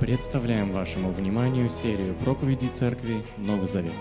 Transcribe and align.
Представляем 0.00 0.70
вашему 0.70 1.10
вниманию 1.10 1.68
серию 1.68 2.14
проповедей 2.14 2.68
Церкви 2.68 3.24
Новый 3.36 3.66
Завет. 3.66 3.92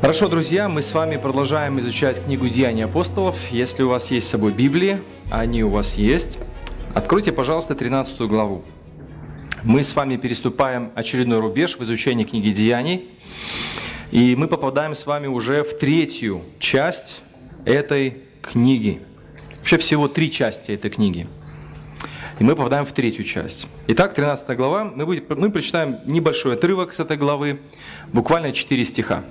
Хорошо, 0.00 0.28
друзья, 0.28 0.68
мы 0.68 0.82
с 0.82 0.94
вами 0.94 1.16
продолжаем 1.16 1.80
изучать 1.80 2.24
книгу 2.24 2.48
«Деяния 2.48 2.84
апостолов». 2.84 3.36
Если 3.50 3.82
у 3.82 3.88
вас 3.88 4.12
есть 4.12 4.28
с 4.28 4.30
собой 4.30 4.52
Библии, 4.52 5.02
а 5.28 5.40
они 5.40 5.64
у 5.64 5.70
вас 5.70 5.96
есть, 5.96 6.38
откройте, 6.94 7.32
пожалуйста, 7.32 7.74
13 7.74 8.20
главу. 8.20 8.62
Мы 9.64 9.82
с 9.82 9.96
вами 9.96 10.16
переступаем 10.16 10.92
очередной 10.94 11.40
рубеж 11.40 11.76
в 11.76 11.82
изучении 11.82 12.22
книги 12.22 12.52
«Деяний», 12.52 13.08
и 14.12 14.36
мы 14.36 14.46
попадаем 14.46 14.94
с 14.94 15.06
вами 15.06 15.26
уже 15.26 15.64
в 15.64 15.76
третью 15.76 16.42
часть 16.60 17.22
этой 17.64 18.18
книги. 18.42 19.02
Вообще 19.58 19.76
всего 19.76 20.06
три 20.06 20.30
части 20.30 20.70
этой 20.70 20.90
книги– 20.90 21.26
и 22.40 22.44
мы 22.44 22.56
попадаем 22.56 22.86
в 22.86 22.92
третью 22.92 23.22
часть. 23.22 23.68
Итак, 23.86 24.14
13 24.14 24.56
глава. 24.56 24.84
Мы, 24.84 25.04
будем, 25.04 25.24
мы 25.28 25.50
прочитаем 25.50 25.98
небольшой 26.06 26.54
отрывок 26.54 26.94
с 26.94 26.98
этой 26.98 27.18
главы, 27.18 27.60
буквально 28.14 28.52
4 28.52 28.84
стиха. 28.86 29.24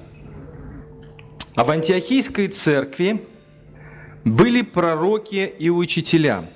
А 1.56 1.64
в 1.64 1.72
Антиохийской 1.72 2.50
церкви 2.50 3.24
были 4.24 4.62
пророки 4.62 5.52
и 5.58 5.72
учителя. 5.72 6.52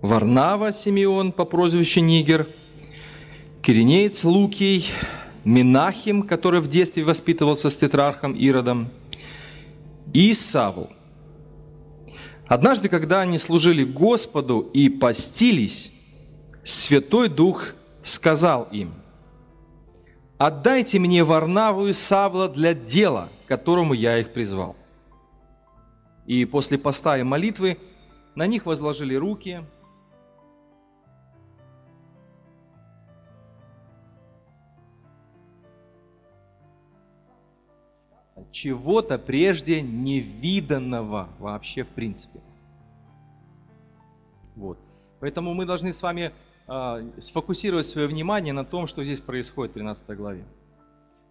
Варнава 0.00 0.72
Симеон 0.72 1.30
по 1.30 1.44
прозвищу 1.44 2.00
Нигер, 2.00 2.48
Киринеец 3.60 4.24
Лукий, 4.24 4.86
Минахим, 5.44 6.22
который 6.22 6.60
в 6.60 6.68
детстве 6.68 7.04
воспитывался 7.04 7.68
с 7.68 7.76
тетрархом 7.76 8.32
Иродом, 8.32 8.88
и 10.14 10.32
Савл– 10.32 10.88
Однажды, 12.46 12.88
когда 12.88 13.20
они 13.20 13.38
служили 13.38 13.84
Господу 13.84 14.60
и 14.72 14.88
постились, 14.88 15.92
Святой 16.62 17.28
Дух 17.28 17.74
сказал 18.02 18.68
им, 18.70 18.94
«Отдайте 20.36 20.98
мне 20.98 21.24
Варнаву 21.24 21.88
и 21.88 21.92
Савла 21.92 22.48
для 22.48 22.74
дела, 22.74 23.30
к 23.44 23.48
которому 23.48 23.94
я 23.94 24.18
их 24.18 24.32
призвал». 24.32 24.76
И 26.26 26.44
после 26.44 26.78
поста 26.78 27.18
и 27.18 27.22
молитвы 27.22 27.78
на 28.34 28.46
них 28.46 28.66
возложили 28.66 29.14
руки, 29.14 29.64
чего-то 38.50 39.18
прежде 39.18 39.82
невиданного 39.82 41.28
вообще 41.38 41.84
в 41.84 41.88
принципе. 41.88 42.40
Вот. 44.56 44.78
Поэтому 45.20 45.54
мы 45.54 45.66
должны 45.66 45.92
с 45.92 46.02
вами 46.02 46.32
э, 46.68 47.10
сфокусировать 47.20 47.86
свое 47.86 48.06
внимание 48.06 48.52
на 48.52 48.64
том, 48.64 48.86
что 48.86 49.04
здесь 49.04 49.20
происходит 49.20 49.72
в 49.72 49.74
13 49.74 50.16
главе. 50.16 50.44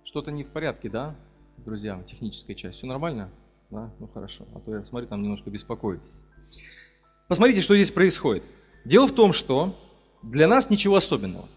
Что-то 0.03 0.31
не 0.31 0.43
в 0.43 0.47
порядке, 0.47 0.89
да, 0.89 1.15
друзья, 1.57 2.01
техническая 2.03 2.55
часть. 2.55 2.77
Все 2.77 2.87
нормально? 2.87 3.29
Да? 3.69 3.91
Ну 3.99 4.07
хорошо. 4.07 4.45
А 4.53 4.59
то 4.59 4.75
я 4.75 4.85
смотрю, 4.85 5.07
там 5.07 5.21
немножко 5.21 5.49
беспокоитесь. 5.49 6.03
Посмотрите, 7.27 7.61
что 7.61 7.75
здесь 7.75 7.91
происходит. 7.91 8.43
Дело 8.85 9.07
в 9.07 9.13
том, 9.13 9.33
что 9.33 9.75
для 10.21 10.47
нас 10.47 10.69
ничего 10.69 10.95
особенного. 10.95 11.47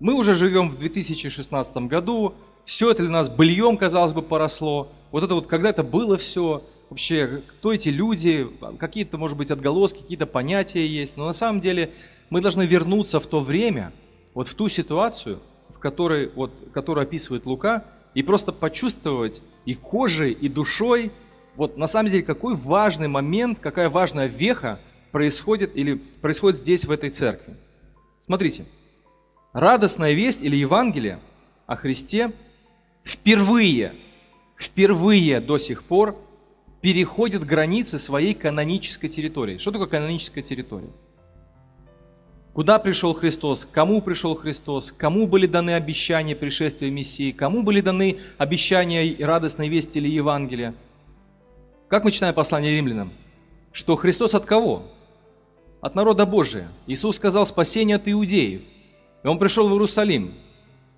Мы 0.00 0.14
уже 0.14 0.34
живем 0.34 0.68
в 0.68 0.78
2016 0.78 1.76
году, 1.88 2.34
все 2.66 2.90
это 2.90 3.02
для 3.04 3.12
нас 3.12 3.30
быльем, 3.30 3.78
казалось 3.78 4.12
бы, 4.12 4.20
поросло. 4.20 4.92
Вот 5.12 5.22
это 5.22 5.34
вот 5.34 5.46
когда 5.46 5.70
это 5.70 5.84
было 5.84 6.18
все, 6.18 6.64
вообще, 6.90 7.42
кто 7.46 7.72
эти 7.72 7.88
люди, 7.88 8.46
какие-то, 8.78 9.16
может 9.16 9.38
быть, 9.38 9.50
отголоски, 9.52 10.02
какие-то 10.02 10.26
понятия 10.26 10.86
есть. 10.86 11.16
Но 11.16 11.26
на 11.26 11.32
самом 11.32 11.60
деле 11.60 11.92
мы 12.28 12.40
должны 12.40 12.66
вернуться 12.66 13.20
в 13.20 13.26
то 13.26 13.40
время, 13.40 13.92
вот 14.34 14.48
в 14.48 14.54
ту 14.54 14.68
ситуацию, 14.68 15.38
в 15.74 15.78
которой, 15.78 16.30
вот, 16.34 16.52
которую 16.74 17.04
описывает 17.04 17.46
Лука, 17.46 17.84
и 18.14 18.22
просто 18.22 18.50
почувствовать 18.50 19.42
и 19.64 19.74
кожей, 19.74 20.32
и 20.32 20.48
душой, 20.48 21.12
вот 21.54 21.76
на 21.76 21.86
самом 21.86 22.10
деле 22.10 22.24
какой 22.24 22.54
важный 22.54 23.08
момент, 23.08 23.60
какая 23.60 23.88
важная 23.88 24.26
веха 24.26 24.80
происходит 25.12 25.76
или 25.76 25.94
происходит 25.94 26.58
здесь, 26.58 26.84
в 26.84 26.90
этой 26.90 27.10
церкви. 27.10 27.56
Смотрите, 28.18 28.64
радостная 29.52 30.12
весть 30.14 30.42
или 30.42 30.56
Евангелие 30.56 31.20
о 31.68 31.76
Христе– 31.76 32.32
впервые, 33.06 33.94
впервые 34.58 35.40
до 35.40 35.56
сих 35.56 35.84
пор 35.84 36.16
переходит 36.80 37.44
границы 37.44 37.98
своей 37.98 38.34
канонической 38.34 39.08
территории. 39.08 39.58
Что 39.58 39.70
такое 39.70 39.86
каноническая 39.86 40.42
территория? 40.42 40.90
Куда 42.52 42.78
пришел 42.78 43.12
Христос? 43.12 43.68
Кому 43.70 44.00
пришел 44.00 44.34
Христос? 44.34 44.90
Кому 44.90 45.26
были 45.26 45.46
даны 45.46 45.72
обещания 45.72 46.34
пришествия 46.34 46.90
Мессии? 46.90 47.30
Кому 47.30 47.62
были 47.62 47.80
даны 47.80 48.18
обещания 48.38 49.14
радостной 49.24 49.68
вести 49.68 49.98
или 49.98 50.08
Евангелия? 50.08 50.74
Как 51.88 52.02
мы 52.02 52.10
читаем 52.10 52.34
послание 52.34 52.74
римлянам? 52.74 53.12
Что 53.72 53.94
Христос 53.94 54.34
от 54.34 54.46
кого? 54.46 54.84
От 55.82 55.94
народа 55.94 56.24
Божия. 56.24 56.68
Иисус 56.86 57.16
сказал 57.16 57.44
спасение 57.44 57.96
от 57.96 58.08
иудеев. 58.08 58.62
И 59.22 59.26
Он 59.26 59.38
пришел 59.38 59.68
в 59.68 59.72
Иерусалим. 59.72 60.32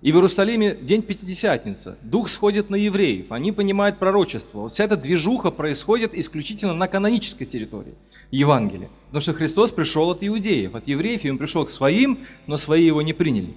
И 0.01 0.13
в 0.13 0.15
Иерусалиме 0.15 0.75
день 0.75 1.01
Пятидесятница. 1.01 1.97
Дух 2.01 2.29
сходит 2.29 2.69
на 2.69 2.77
евреев, 2.77 3.33
они 3.33 3.51
понимают 3.51 3.99
пророчество. 3.99 4.59
Вот 4.59 4.71
вся 4.71 4.85
эта 4.85 4.95
движуха 4.95 5.51
происходит 5.51 6.13
исключительно 6.13 6.73
на 6.73 6.87
канонической 6.87 7.45
территории 7.45 7.95
Евангелия. 8.31 8.89
Потому 9.07 9.21
что 9.21 9.33
Христос 9.33 9.71
пришел 9.71 10.09
от 10.09 10.19
иудеев, 10.21 10.73
от 10.73 10.87
евреев, 10.87 11.25
и 11.25 11.31
Он 11.31 11.37
пришел 11.37 11.65
к 11.65 11.69
своим, 11.69 12.19
но 12.47 12.55
свои 12.55 12.85
его 12.85 13.01
не 13.01 13.11
приняли. 13.11 13.53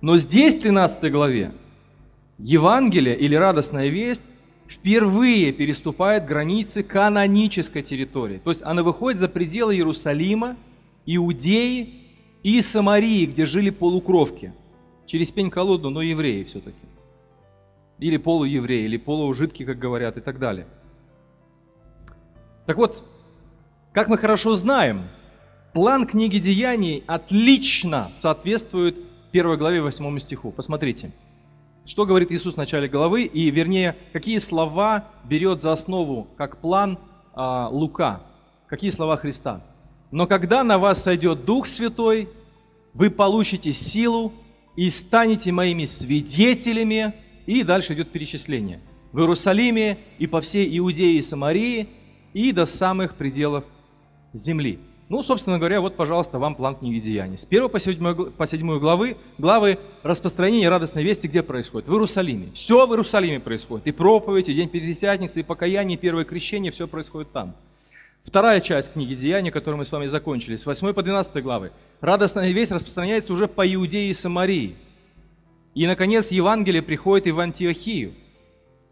Но 0.00 0.16
здесь, 0.16 0.54
в 0.54 0.60
13 0.60 1.12
главе, 1.12 1.52
Евангелие 2.38 3.18
или 3.18 3.34
радостная 3.34 3.88
весть 3.88 4.24
впервые 4.66 5.52
переступает 5.52 6.24
границы 6.24 6.82
канонической 6.82 7.82
территории. 7.82 8.40
То 8.42 8.50
есть 8.50 8.62
она 8.62 8.82
выходит 8.82 9.20
за 9.20 9.28
пределы 9.28 9.74
Иерусалима, 9.74 10.56
Иудеи 11.04 11.92
и 12.42 12.62
Самарии, 12.62 13.26
где 13.26 13.44
жили 13.44 13.68
полукровки– 13.68 14.54
через 15.06 15.30
пень-колоду, 15.32 15.90
но 15.90 16.02
евреи 16.02 16.44
все-таки. 16.44 16.76
Или 17.98 18.16
полуевреи, 18.16 18.84
или 18.84 18.96
полужидки, 18.96 19.64
как 19.64 19.78
говорят, 19.78 20.16
и 20.16 20.20
так 20.20 20.38
далее. 20.38 20.66
Так 22.66 22.76
вот, 22.76 23.04
как 23.92 24.08
мы 24.08 24.18
хорошо 24.18 24.54
знаем, 24.54 25.02
план 25.72 26.06
книги 26.06 26.38
Деяний 26.38 27.04
отлично 27.06 28.10
соответствует 28.12 28.96
первой 29.30 29.56
главе 29.56 29.82
8 29.82 30.18
стиху. 30.18 30.50
Посмотрите, 30.50 31.12
что 31.84 32.06
говорит 32.06 32.30
Иисус 32.32 32.54
в 32.54 32.56
начале 32.56 32.88
главы, 32.88 33.24
и 33.24 33.50
вернее, 33.50 33.96
какие 34.12 34.38
слова 34.38 35.06
берет 35.24 35.60
за 35.60 35.72
основу, 35.72 36.28
как 36.36 36.58
план 36.58 36.98
а, 37.34 37.68
Лука, 37.68 38.22
какие 38.66 38.90
слова 38.90 39.16
Христа. 39.16 39.60
«Но 40.10 40.26
когда 40.26 40.62
на 40.62 40.78
вас 40.78 41.02
сойдет 41.02 41.44
Дух 41.44 41.66
Святой, 41.66 42.28
вы 42.92 43.10
получите 43.10 43.72
силу, 43.72 44.32
и 44.76 44.90
станете 44.90 45.52
моими 45.52 45.84
свидетелями. 45.84 47.14
И 47.46 47.62
дальше 47.62 47.94
идет 47.94 48.10
перечисление. 48.10 48.80
В 49.12 49.20
Иерусалиме 49.20 49.98
и 50.18 50.26
по 50.26 50.40
всей 50.40 50.78
Иудее 50.78 51.18
и 51.18 51.22
Самарии 51.22 51.88
и 52.32 52.52
до 52.52 52.66
самых 52.66 53.14
пределов 53.14 53.64
земли. 54.32 54.78
Ну, 55.10 55.22
собственно 55.22 55.58
говоря, 55.58 55.80
вот, 55.80 55.96
пожалуйста, 55.96 56.38
вам 56.38 56.54
план 56.54 56.76
книги 56.76 56.98
Деяний. 56.98 57.36
С 57.36 57.44
1 57.44 57.68
по 57.68 57.78
7, 57.78 58.30
по 58.30 58.46
7 58.46 58.78
главы, 58.78 59.18
главы 59.36 59.78
распространения 60.02 60.68
радостной 60.68 61.04
вести 61.04 61.28
где 61.28 61.42
происходит? 61.42 61.88
В 61.88 61.92
Иерусалиме. 61.92 62.48
Все 62.54 62.86
в 62.86 62.90
Иерусалиме 62.90 63.38
происходит. 63.38 63.86
И 63.86 63.92
проповедь, 63.92 64.48
и 64.48 64.54
День 64.54 64.70
Пятидесятницы, 64.70 65.40
и 65.40 65.42
покаяние, 65.42 65.98
и 65.98 66.00
первое 66.00 66.24
крещение, 66.24 66.72
все 66.72 66.88
происходит 66.88 67.30
там. 67.32 67.54
Вторая 68.24 68.62
часть 68.62 68.94
книги 68.94 69.14
Деяния, 69.14 69.50
которую 69.50 69.78
мы 69.78 69.84
с 69.84 69.92
вами 69.92 70.06
закончили, 70.06 70.56
с 70.56 70.64
8 70.64 70.94
по 70.94 71.02
12 71.02 71.42
главы. 71.42 71.72
Радостная 72.00 72.50
весть 72.50 72.72
распространяется 72.72 73.32
уже 73.32 73.48
по 73.48 73.70
Иудее 73.70 74.08
и 74.08 74.14
Самарии. 74.14 74.76
И, 75.74 75.86
наконец, 75.86 76.30
Евангелие 76.30 76.82
приходит 76.82 77.26
и 77.26 77.32
в 77.32 77.38
Антиохию. 77.38 78.14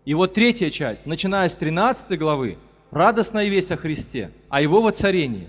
И 0.05 0.12
вот 0.14 0.34
третья 0.34 0.69
часть, 0.70 1.06
начиная 1.06 1.49
с 1.49 1.56
13 1.56 2.19
главы, 2.19 2.58
радостная 2.90 3.49
весть 3.49 3.73
о 3.73 3.79
Христе, 3.79 4.31
о 4.50 4.61
Его 4.61 4.82
воцарении, 4.82 5.49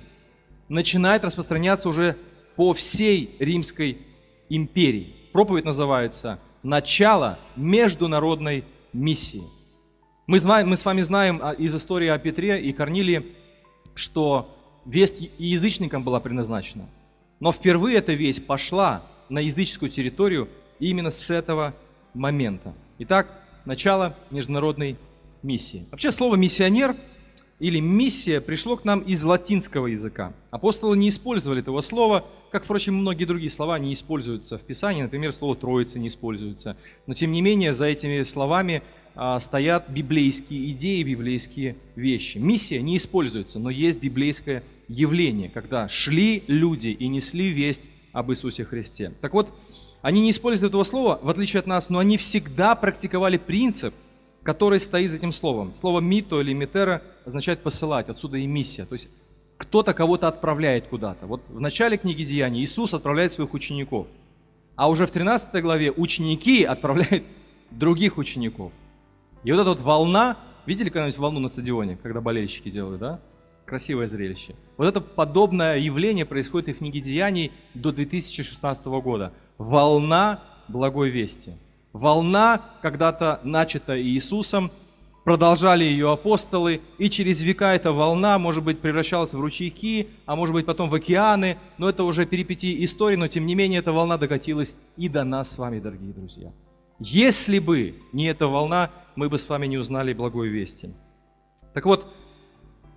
начинает 0.69 1.25
распространяться 1.25 1.89
уже 1.89 2.15
по 2.55 2.73
всей 2.73 3.35
Римской 3.39 3.97
империи. 4.47 5.13
Проповедь 5.33 5.65
называется 5.65 6.39
«Начало 6.63 7.37
международной 7.57 8.63
миссии». 8.93 9.43
Мы, 10.25 10.39
мы 10.65 10.75
с 10.77 10.85
вами 10.85 11.01
знаем 11.01 11.37
из 11.57 11.75
истории 11.75 12.07
о 12.07 12.17
Петре 12.17 12.61
и 12.61 12.71
Корнилии, 12.71 13.35
что 13.95 14.55
весть 14.85 15.29
язычникам 15.37 16.03
была 16.03 16.19
предназначена. 16.19 16.85
Но 17.39 17.51
впервые 17.51 17.97
эта 17.97 18.13
весть 18.13 18.45
пошла 18.45 19.03
на 19.29 19.39
языческую 19.39 19.89
территорию 19.89 20.49
именно 20.79 21.11
с 21.11 21.29
этого 21.29 21.73
момента. 22.13 22.73
Итак, 22.99 23.27
начало 23.65 24.15
международной 24.31 24.97
миссии. 25.41 25.85
Вообще 25.91 26.11
слово 26.11 26.35
«миссионер» 26.35 26.95
или 27.59 27.79
миссия 27.79 28.41
пришло 28.41 28.75
к 28.75 28.83
нам 28.83 28.99
из 28.99 29.23
латинского 29.23 29.87
языка. 29.87 30.33
Апостолы 30.51 30.97
не 30.97 31.09
использовали 31.09 31.61
этого 31.61 31.81
слова, 31.81 32.25
как, 32.51 32.65
впрочем, 32.65 32.95
многие 32.95 33.25
другие 33.25 33.49
слова 33.49 33.79
не 33.79 33.93
используются 33.93 34.57
в 34.57 34.61
Писании. 34.61 35.03
Например, 35.03 35.31
слово 35.31 35.55
«троица» 35.55 35.99
не 35.99 36.07
используется. 36.07 36.77
Но, 37.07 37.13
тем 37.13 37.31
не 37.31 37.41
менее, 37.41 37.73
за 37.73 37.85
этими 37.85 38.23
словами 38.23 38.83
стоят 39.39 39.89
библейские 39.89 40.71
идеи, 40.71 41.03
библейские 41.03 41.75
вещи. 41.95 42.37
Миссия 42.37 42.81
не 42.81 42.97
используется, 42.97 43.59
но 43.59 43.69
есть 43.69 43.99
библейское 43.99 44.63
явление, 44.87 45.49
когда 45.49 45.87
шли 45.89 46.43
люди 46.47 46.89
и 46.89 47.07
несли 47.07 47.49
весть 47.49 47.89
об 48.11 48.31
Иисусе 48.31 48.65
Христе. 48.65 49.11
Так 49.21 49.33
вот, 49.33 49.49
они 50.01 50.21
не 50.21 50.31
используют 50.31 50.71
этого 50.71 50.83
слова, 50.83 51.19
в 51.21 51.29
отличие 51.29 51.59
от 51.59 51.67
нас, 51.67 51.89
но 51.89 51.99
они 51.99 52.17
всегда 52.17 52.75
практиковали 52.75 53.37
принцип, 53.37 53.93
который 54.43 54.79
стоит 54.79 55.11
за 55.11 55.17
этим 55.17 55.31
словом. 55.31 55.73
Слово 55.75 56.01
«мито» 56.01 56.41
или 56.41 56.53
«митера» 56.53 57.01
означает 57.25 57.61
«посылать», 57.61 58.09
отсюда 58.09 58.37
и 58.37 58.45
миссия. 58.45 58.85
То 58.85 58.93
есть 58.93 59.09
кто-то 59.57 59.93
кого-то 59.93 60.27
отправляет 60.27 60.87
куда-то. 60.87 61.25
Вот 61.25 61.41
в 61.47 61.59
начале 61.59 61.97
книги 61.97 62.25
Деяний 62.25 62.63
Иисус 62.63 62.93
отправляет 62.93 63.31
своих 63.31 63.53
учеников, 63.53 64.07
а 64.75 64.89
уже 64.89 65.07
в 65.07 65.11
13 65.11 65.61
главе 65.61 65.91
ученики 65.91 66.63
отправляют 66.63 67.23
других 67.71 68.17
учеников. 68.17 68.73
И 69.43 69.51
вот 69.51 69.59
эта 69.59 69.69
вот 69.69 69.81
волна, 69.81 70.37
видели 70.65 70.89
когда-нибудь 70.89 71.17
волну 71.17 71.39
на 71.39 71.49
стадионе, 71.49 71.97
когда 72.01 72.21
болельщики 72.21 72.69
делают, 72.69 72.99
да? 72.99 73.19
Красивое 73.65 74.07
зрелище. 74.07 74.55
Вот 74.77 74.87
это 74.87 75.01
подобное 75.01 75.77
явление 75.77 76.25
происходит 76.25 76.69
и 76.69 76.73
в 76.73 76.77
книге 76.79 77.01
Деяний 77.01 77.51
до 77.73 77.91
2016 77.91 78.85
года. 78.85 79.33
Волна 79.57 80.41
благой 80.67 81.09
вести. 81.09 81.53
Волна, 81.91 82.61
когда-то 82.81 83.39
начата 83.43 84.01
Иисусом, 84.01 84.71
продолжали 85.23 85.83
ее 85.83 86.11
апостолы, 86.11 86.81
и 86.97 87.09
через 87.09 87.41
века 87.41 87.73
эта 87.73 87.91
волна, 87.91 88.37
может 88.39 88.63
быть, 88.63 88.79
превращалась 88.79 89.33
в 89.33 89.39
ручейки, 89.39 90.07
а 90.25 90.35
может 90.35 90.53
быть, 90.53 90.65
потом 90.65 90.89
в 90.89 90.95
океаны, 90.95 91.57
но 91.77 91.89
это 91.89 92.03
уже 92.03 92.25
перипетии 92.25 92.83
истории, 92.83 93.15
но 93.15 93.27
тем 93.27 93.45
не 93.45 93.55
менее 93.55 93.79
эта 93.79 93.91
волна 93.91 94.17
докатилась 94.17 94.75
и 94.97 95.07
до 95.07 95.23
нас 95.23 95.51
с 95.51 95.57
вами, 95.57 95.79
дорогие 95.79 96.13
друзья. 96.13 96.51
Если 96.99 97.59
бы 97.59 97.95
не 98.11 98.25
эта 98.25 98.47
волна, 98.47 98.91
мы 99.15 99.29
бы 99.29 99.37
с 99.37 99.47
вами 99.47 99.67
не 99.67 99.77
узнали 99.77 100.13
благой 100.13 100.49
вести. 100.49 100.91
Так 101.73 101.85
вот, 101.85 102.07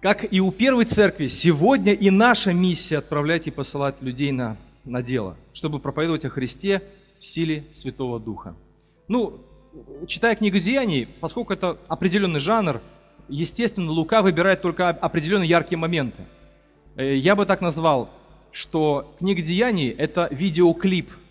как 0.01 0.31
и 0.33 0.41
у 0.41 0.51
первой 0.51 0.85
церкви, 0.85 1.27
сегодня 1.27 1.93
и 1.93 2.11
наша 2.11 2.53
миссия 2.53 2.99
отправлять 2.99 3.47
и 3.47 3.51
посылать 3.51 3.97
людей 4.01 4.33
на, 4.33 4.57
на 4.85 5.03
дело, 5.03 5.37
чтобы 5.53 5.79
проповедовать 5.79 6.25
о 6.25 6.31
Христе 6.31 6.83
в 7.19 7.27
силе 7.27 7.65
Святого 7.73 8.21
Духа. 8.21 8.55
Ну, 9.09 9.41
читая 10.07 10.37
книгу 10.37 10.59
Деяний, 10.59 11.07
поскольку 11.21 11.53
это 11.53 11.79
определенный 11.89 12.41
жанр, 12.41 12.81
естественно, 13.29 13.91
Лука 13.91 14.23
выбирает 14.23 14.63
только 14.63 14.91
определенные 14.91 15.49
яркие 15.49 15.79
моменты. 15.79 16.25
Э, 16.97 17.17
я 17.17 17.35
бы 17.35 17.47
так 17.47 17.61
назвал, 17.61 18.11
что 18.53 19.15
книга 19.19 19.43
Деяний– 19.43 19.89
это 19.99 20.29
видеоклип– 20.31 21.11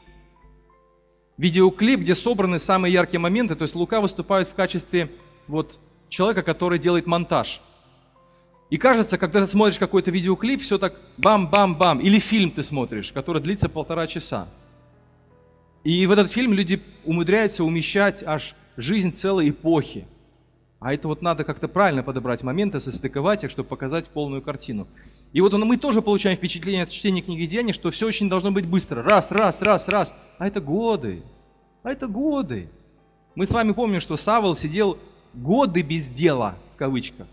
видеоклип, 1.37 2.01
где 2.01 2.15
собраны 2.15 2.59
самые 2.59 2.93
яркие 2.93 3.19
моменты. 3.19 3.55
То 3.55 3.63
есть 3.63 3.75
Лука 3.75 4.01
выступает 4.01 4.47
в 4.47 4.53
качестве 4.53 5.11
вот 5.47 5.79
человека, 6.09 6.43
который 6.43 6.79
делает 6.79 7.05
монтаж. 7.05 7.61
И 8.69 8.77
кажется, 8.77 9.17
когда 9.17 9.41
ты 9.41 9.47
смотришь 9.47 9.77
какой-то 9.77 10.11
видеоклип, 10.11 10.61
все 10.61 10.77
так 10.77 10.99
бам-бам-бам. 11.17 11.99
Или 11.99 12.19
фильм 12.19 12.51
ты 12.51 12.63
смотришь, 12.63 13.11
который 13.11 13.41
длится 13.41 13.69
полтора 13.69 14.07
часа. 14.07 14.47
И 15.83 16.05
в 16.07 16.11
этот 16.11 16.31
фильм 16.31 16.53
люди 16.53 16.81
умудряются 17.03 17.63
умещать 17.63 18.23
аж 18.23 18.55
жизнь 18.75 19.11
целой 19.13 19.49
эпохи. 19.49 20.07
А 20.85 20.93
это 20.93 21.07
вот 21.07 21.23
надо 21.23 21.43
как-то 21.43 21.67
правильно 21.67 22.03
подобрать 22.03 22.43
моменты, 22.43 22.79
состыковать 22.79 23.43
их, 23.43 23.49
чтобы 23.49 23.67
показать 23.67 24.07
полную 24.07 24.43
картину. 24.43 24.87
И 25.33 25.41
вот 25.41 25.51
мы 25.51 25.77
тоже 25.77 26.03
получаем 26.03 26.37
впечатление 26.37 26.83
от 26.83 26.91
чтения 26.91 27.23
книги 27.23 27.47
Деяний, 27.47 27.73
что 27.73 27.89
все 27.89 28.05
очень 28.05 28.29
должно 28.29 28.51
быть 28.51 28.67
быстро. 28.67 29.01
Раз, 29.01 29.31
раз, 29.31 29.63
раз, 29.63 29.89
раз. 29.89 30.13
А 30.37 30.45
это 30.45 30.61
годы. 30.61 31.23
А 31.81 31.91
это 31.91 32.05
годы. 32.05 32.69
Мы 33.33 33.47
с 33.47 33.49
вами 33.49 33.71
помним, 33.71 33.99
что 33.99 34.15
Савол 34.15 34.55
сидел 34.55 34.99
годы 35.33 35.81
без 35.81 36.07
дела, 36.07 36.55
в 36.75 36.77
кавычках. 36.77 37.25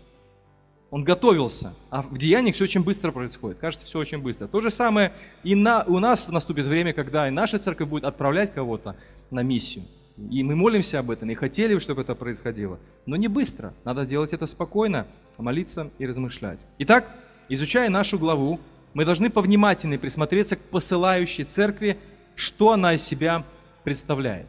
Он 0.89 1.03
готовился, 1.03 1.75
а 1.91 2.01
в 2.01 2.17
деяниях 2.17 2.55
все 2.55 2.63
очень 2.63 2.81
быстро 2.83 3.11
происходит. 3.11 3.59
Кажется, 3.59 3.85
все 3.85 3.99
очень 3.99 4.17
быстро. 4.17 4.47
То 4.47 4.61
же 4.61 4.71
самое 4.71 5.13
и 5.43 5.53
на, 5.53 5.83
у 5.83 5.99
нас 5.99 6.27
наступит 6.27 6.65
время, 6.65 6.91
когда 6.91 7.27
и 7.27 7.31
наша 7.31 7.59
церковь 7.59 7.87
будет 7.87 8.03
отправлять 8.03 8.51
кого-то 8.51 8.95
на 9.29 9.43
миссию. 9.43 9.83
И 10.17 10.43
мы 10.43 10.55
молимся 10.55 10.99
об 10.99 11.09
этом, 11.09 11.29
и 11.29 11.35
хотели, 11.35 11.79
чтобы 11.79 12.03
это 12.03 12.13
происходило. 12.13 12.79
Но 13.05 13.15
не 13.15 13.27
быстро. 13.27 13.73
Надо 13.83 14.05
делать 14.05 14.31
это 14.33 14.45
спокойно, 14.45 15.07
молиться 15.37 15.89
и 15.97 16.05
размышлять. 16.05 16.59
Итак, 16.77 17.09
изучая 17.49 17.89
нашу 17.89 18.19
главу, 18.19 18.59
мы 18.93 19.05
должны 19.05 19.31
повнимательнее 19.31 19.97
присмотреться 19.97 20.55
к 20.55 20.59
посылающей 20.59 21.45
церкви, 21.45 21.97
что 22.35 22.71
она 22.71 22.93
из 22.93 23.01
себя 23.01 23.43
представляет. 23.83 24.47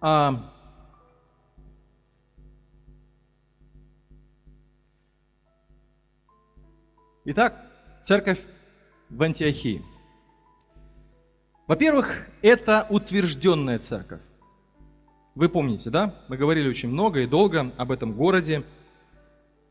А... 0.00 0.54
Итак, 7.24 7.66
церковь 8.00 8.38
в 9.10 9.22
Антиохии. 9.22 9.82
Во-первых, 11.68 12.26
это 12.40 12.86
утвержденная 12.88 13.78
церковь. 13.78 14.22
Вы 15.34 15.50
помните, 15.50 15.90
да? 15.90 16.14
Мы 16.28 16.38
говорили 16.38 16.66
очень 16.66 16.88
много 16.88 17.20
и 17.20 17.26
долго 17.26 17.70
об 17.76 17.92
этом 17.92 18.14
городе. 18.14 18.64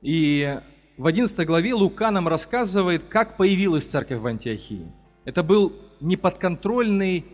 И 0.03 0.59
в 0.95 1.07
11 1.07 1.45
главе 1.47 1.73
Лука 1.73 2.11
нам 2.11 2.27
рассказывает, 2.27 3.05
как 3.09 3.35
появилась 3.35 3.83
церковь 3.83 4.19
в 4.19 4.27
Антиохии. 4.27 4.85
Это 5.25 5.41
был 5.41 5.73
неподконтрольный 5.99 7.25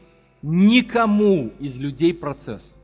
никому 0.41 1.51
из 1.59 1.77
людей 1.77 2.13
процесс. 2.13 2.79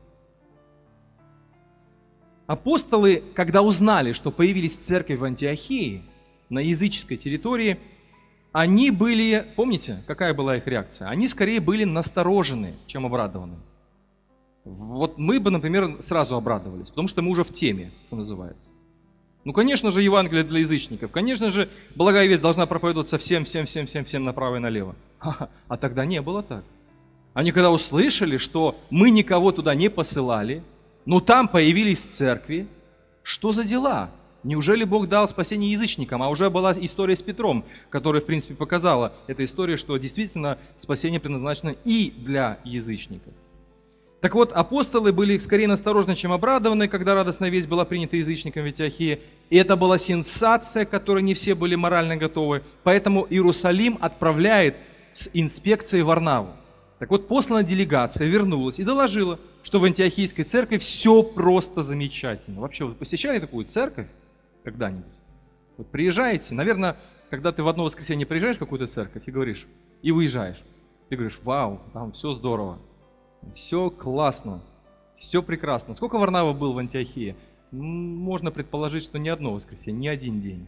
Апостолы, 2.46 3.24
когда 3.34 3.62
узнали, 3.62 4.12
что 4.12 4.30
появились 4.30 4.76
церкви 4.76 5.14
в 5.14 5.24
Антиохии, 5.24 6.04
на 6.50 6.58
языческой 6.58 7.16
территории, 7.16 7.78
они 8.52 8.90
были, 8.90 9.46
помните, 9.56 10.02
какая 10.06 10.34
была 10.34 10.56
их 10.56 10.66
реакция? 10.66 11.08
Они 11.08 11.26
скорее 11.26 11.60
были 11.60 11.84
насторожены, 11.84 12.74
чем 12.86 13.06
обрадованы. 13.06 13.56
Вот 14.64 15.18
мы 15.18 15.40
бы, 15.40 15.50
например, 15.50 15.98
сразу 16.00 16.36
обрадовались, 16.36 16.90
потому 16.90 17.08
что 17.08 17.22
мы 17.22 17.30
уже 17.30 17.44
в 17.44 17.52
теме, 17.52 17.92
что 18.06 18.16
называется. 18.16 18.68
Ну, 19.44 19.52
конечно 19.54 19.90
же, 19.90 20.02
Евангелие 20.02 20.44
для 20.44 20.60
язычников. 20.60 21.10
Конечно 21.10 21.50
же, 21.50 21.70
благая 21.94 22.26
весть 22.26 22.42
должна 22.42 22.66
проповедоваться 22.66 23.16
всем, 23.16 23.44
всем, 23.44 23.64
всем, 23.64 23.86
всем, 23.86 24.04
всем 24.04 24.24
направо 24.24 24.56
и 24.56 24.58
налево. 24.58 24.96
А 25.20 25.76
тогда 25.78 26.04
не 26.04 26.20
было 26.20 26.42
так. 26.42 26.64
Они 27.32 27.52
когда 27.52 27.70
услышали, 27.70 28.36
что 28.36 28.76
мы 28.90 29.10
никого 29.10 29.52
туда 29.52 29.74
не 29.74 29.88
посылали, 29.88 30.62
но 31.06 31.20
там 31.20 31.48
появились 31.48 32.00
церкви, 32.00 32.66
что 33.22 33.52
за 33.52 33.64
дела? 33.64 34.10
Неужели 34.42 34.84
Бог 34.84 35.08
дал 35.08 35.28
спасение 35.28 35.72
язычникам? 35.72 36.22
А 36.22 36.28
уже 36.28 36.48
была 36.48 36.72
история 36.72 37.14
с 37.14 37.22
Петром, 37.22 37.64
которая, 37.90 38.22
в 38.22 38.26
принципе, 38.26 38.54
показала 38.54 39.12
эта 39.26 39.44
история, 39.44 39.76
что 39.76 39.96
действительно 39.98 40.58
спасение 40.76 41.20
предназначено 41.20 41.74
и 41.84 42.12
для 42.16 42.58
язычников. 42.64 43.34
Так 44.20 44.34
вот, 44.34 44.52
апостолы 44.52 45.12
были 45.12 45.38
скорее 45.38 45.66
насторожны, 45.66 46.14
чем 46.14 46.32
обрадованы, 46.32 46.88
когда 46.88 47.14
радостная 47.14 47.48
весть 47.48 47.68
была 47.68 47.84
принята 47.86 48.16
язычникам 48.16 48.64
в 48.64 48.66
Антиохии. 48.66 49.20
И 49.48 49.56
это 49.56 49.76
была 49.76 49.96
сенсация, 49.98 50.84
к 50.84 50.90
которой 50.90 51.22
не 51.22 51.32
все 51.34 51.54
были 51.54 51.74
морально 51.74 52.16
готовы. 52.16 52.62
Поэтому 52.82 53.26
Иерусалим 53.28 53.98
отправляет 54.00 54.76
с 55.14 55.30
инспекцией 55.32 56.02
Варнаву. 56.02 56.50
Так 56.98 57.10
вот, 57.10 57.28
послана 57.28 57.62
делегация 57.62 58.26
вернулась 58.26 58.78
и 58.78 58.84
доложила, 58.84 59.38
что 59.62 59.78
в 59.78 59.84
Антиохийской 59.84 60.44
церкви 60.44 60.76
все 60.76 61.22
просто 61.22 61.80
замечательно. 61.80 62.60
Вообще, 62.60 62.84
вы 62.84 62.92
посещали 62.94 63.38
такую 63.38 63.64
церковь 63.64 64.06
когда-нибудь? 64.64 65.12
Вот 65.76 65.88
приезжаете, 65.88 66.54
наверное, 66.54 66.96
когда 67.30 67.52
ты 67.52 67.62
в 67.62 67.68
одно 67.68 67.84
воскресенье 67.84 68.26
приезжаешь 68.26 68.56
в 68.56 68.60
какую-то 68.60 68.86
церковь 68.86 69.22
и 69.26 69.30
говоришь, 69.30 69.66
и 70.02 70.10
уезжаешь, 70.10 70.62
ты 71.08 71.16
говоришь, 71.16 71.40
вау, 71.42 71.80
там 71.92 72.12
все 72.12 72.32
здорово, 72.32 72.78
все 73.54 73.90
классно, 73.90 74.60
все 75.16 75.42
прекрасно. 75.42 75.94
Сколько 75.94 76.18
Варнава 76.18 76.52
был 76.52 76.72
в 76.72 76.78
Антиохии? 76.78 77.36
Можно 77.70 78.50
предположить, 78.50 79.04
что 79.04 79.18
не 79.18 79.28
одно 79.28 79.52
воскресенье, 79.52 80.00
не 80.00 80.08
один 80.08 80.40
день. 80.40 80.66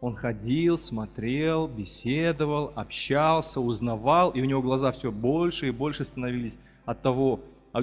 Он 0.00 0.14
ходил, 0.14 0.78
смотрел, 0.78 1.66
беседовал, 1.66 2.72
общался, 2.76 3.60
узнавал, 3.60 4.30
и 4.30 4.40
у 4.40 4.44
него 4.44 4.62
глаза 4.62 4.92
все 4.92 5.10
больше 5.10 5.68
и 5.68 5.72
больше 5.72 6.04
становились 6.04 6.56
от 6.84 7.02
того 7.02 7.40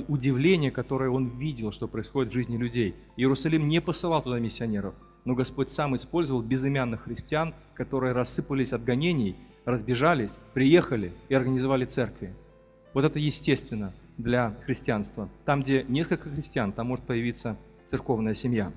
удивления, 0.08 0.72
которое 0.72 1.10
он 1.10 1.38
видел, 1.38 1.72
что 1.72 1.88
происходит 1.88 2.32
в 2.32 2.36
жизни 2.36 2.56
людей. 2.56 2.96
Иерусалим 3.18 3.68
не 3.68 3.82
посылал 3.82 4.22
туда 4.22 4.40
миссионеров, 4.40 4.96
но 5.26 5.34
Господь 5.34 5.72
сам 5.72 5.96
использовал 5.96 6.42
безымянных 6.42 7.04
христиан, 7.04 7.54
которые 7.74 8.14
рассыпались 8.14 8.74
от 8.74 8.84
гонений, 8.84 9.36
разбежались, 9.66 10.38
приехали 10.54 11.12
и 11.28 11.34
организовали 11.34 11.86
церкви. 11.86 12.34
Вот 12.94 13.04
это 13.04 13.20
естественно 13.20 13.94
для 14.18 14.56
христианства. 14.66 15.28
Там, 15.44 15.62
где 15.62 15.84
несколько 15.84 16.30
христиан, 16.30 16.72
там 16.72 16.88
может 16.88 17.06
появиться 17.06 17.58
церковная 17.88 18.36
семья. 18.36 18.72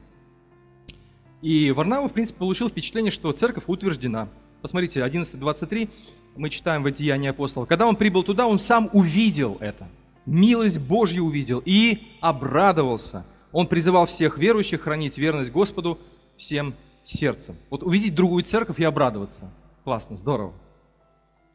И 1.43 1.71
Варнава, 1.71 2.09
в 2.09 2.13
принципе, 2.13 2.39
получил 2.39 2.69
впечатление, 2.69 3.13
что 3.13 3.31
церковь 3.33 3.65
утверждена. 3.69 4.29
Посмотрите, 4.61 5.01
11.23 5.01 5.89
мы 6.35 6.51
читаем 6.51 6.83
в 6.83 6.91
Деянии 6.91 7.29
апостолов. 7.29 7.69
Когда 7.69 7.87
он 7.87 7.95
прибыл 7.95 8.25
туда, 8.25 8.47
он 8.47 8.59
сам 8.59 8.89
увидел 8.93 9.57
это. 9.61 9.87
Милость 10.27 10.81
Божью 10.81 11.25
увидел 11.25 11.63
и 11.65 12.03
обрадовался. 12.21 13.25
Он 13.53 13.67
призывал 13.67 14.07
всех 14.07 14.37
верующих 14.37 14.83
хранить 14.83 15.17
верность 15.17 15.53
Господу 15.53 15.99
всем 16.39 16.75
сердцем. 17.03 17.57
Вот 17.69 17.83
увидеть 17.83 18.15
другую 18.15 18.45
церковь 18.45 18.81
и 18.81 18.85
обрадоваться. 18.85 19.51
Классно, 19.85 20.17
здорово. 20.17 20.53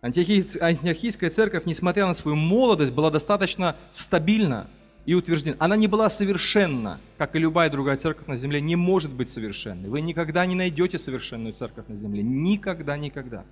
Антиохийская 0.02 1.30
церковь, 1.30 1.66
несмотря 1.66 2.06
на 2.06 2.14
свою 2.14 2.36
молодость, 2.36 2.92
была 2.92 3.10
достаточно 3.10 3.78
стабильна 3.90 4.68
и 5.06 5.14
утверждена. 5.14 5.56
Она 5.60 5.78
не 5.78 5.88
была 5.88 6.10
совершенна, 6.10 7.00
как 7.18 7.36
и 7.36 7.40
любая 7.40 7.70
другая 7.70 7.98
церковь 7.98 8.28
на 8.28 8.36
земле, 8.36 8.60
не 8.60 8.76
может 8.76 9.12
быть 9.12 9.30
совершенной. 9.30 9.90
Вы 9.90 10.02
никогда 10.02 10.46
не 10.46 10.56
найдете 10.56 10.98
совершенную 10.98 11.54
церковь 11.54 11.88
на 11.88 11.96
земле. 11.96 12.22
Никогда, 12.22 12.98
никогда. 12.98 13.46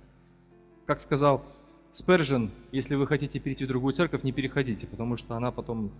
Как 0.86 1.00
сказал 1.00 1.42
Спержен, 1.92 2.50
если 2.72 2.94
вы 2.94 3.06
хотите 3.06 3.38
перейти 3.38 3.66
в 3.66 3.68
другую 3.68 3.92
церковь, 3.92 4.22
не 4.22 4.32
переходите, 4.32 4.86
потому 4.86 5.18
что 5.18 5.36
она 5.36 5.50
потом 5.50 5.90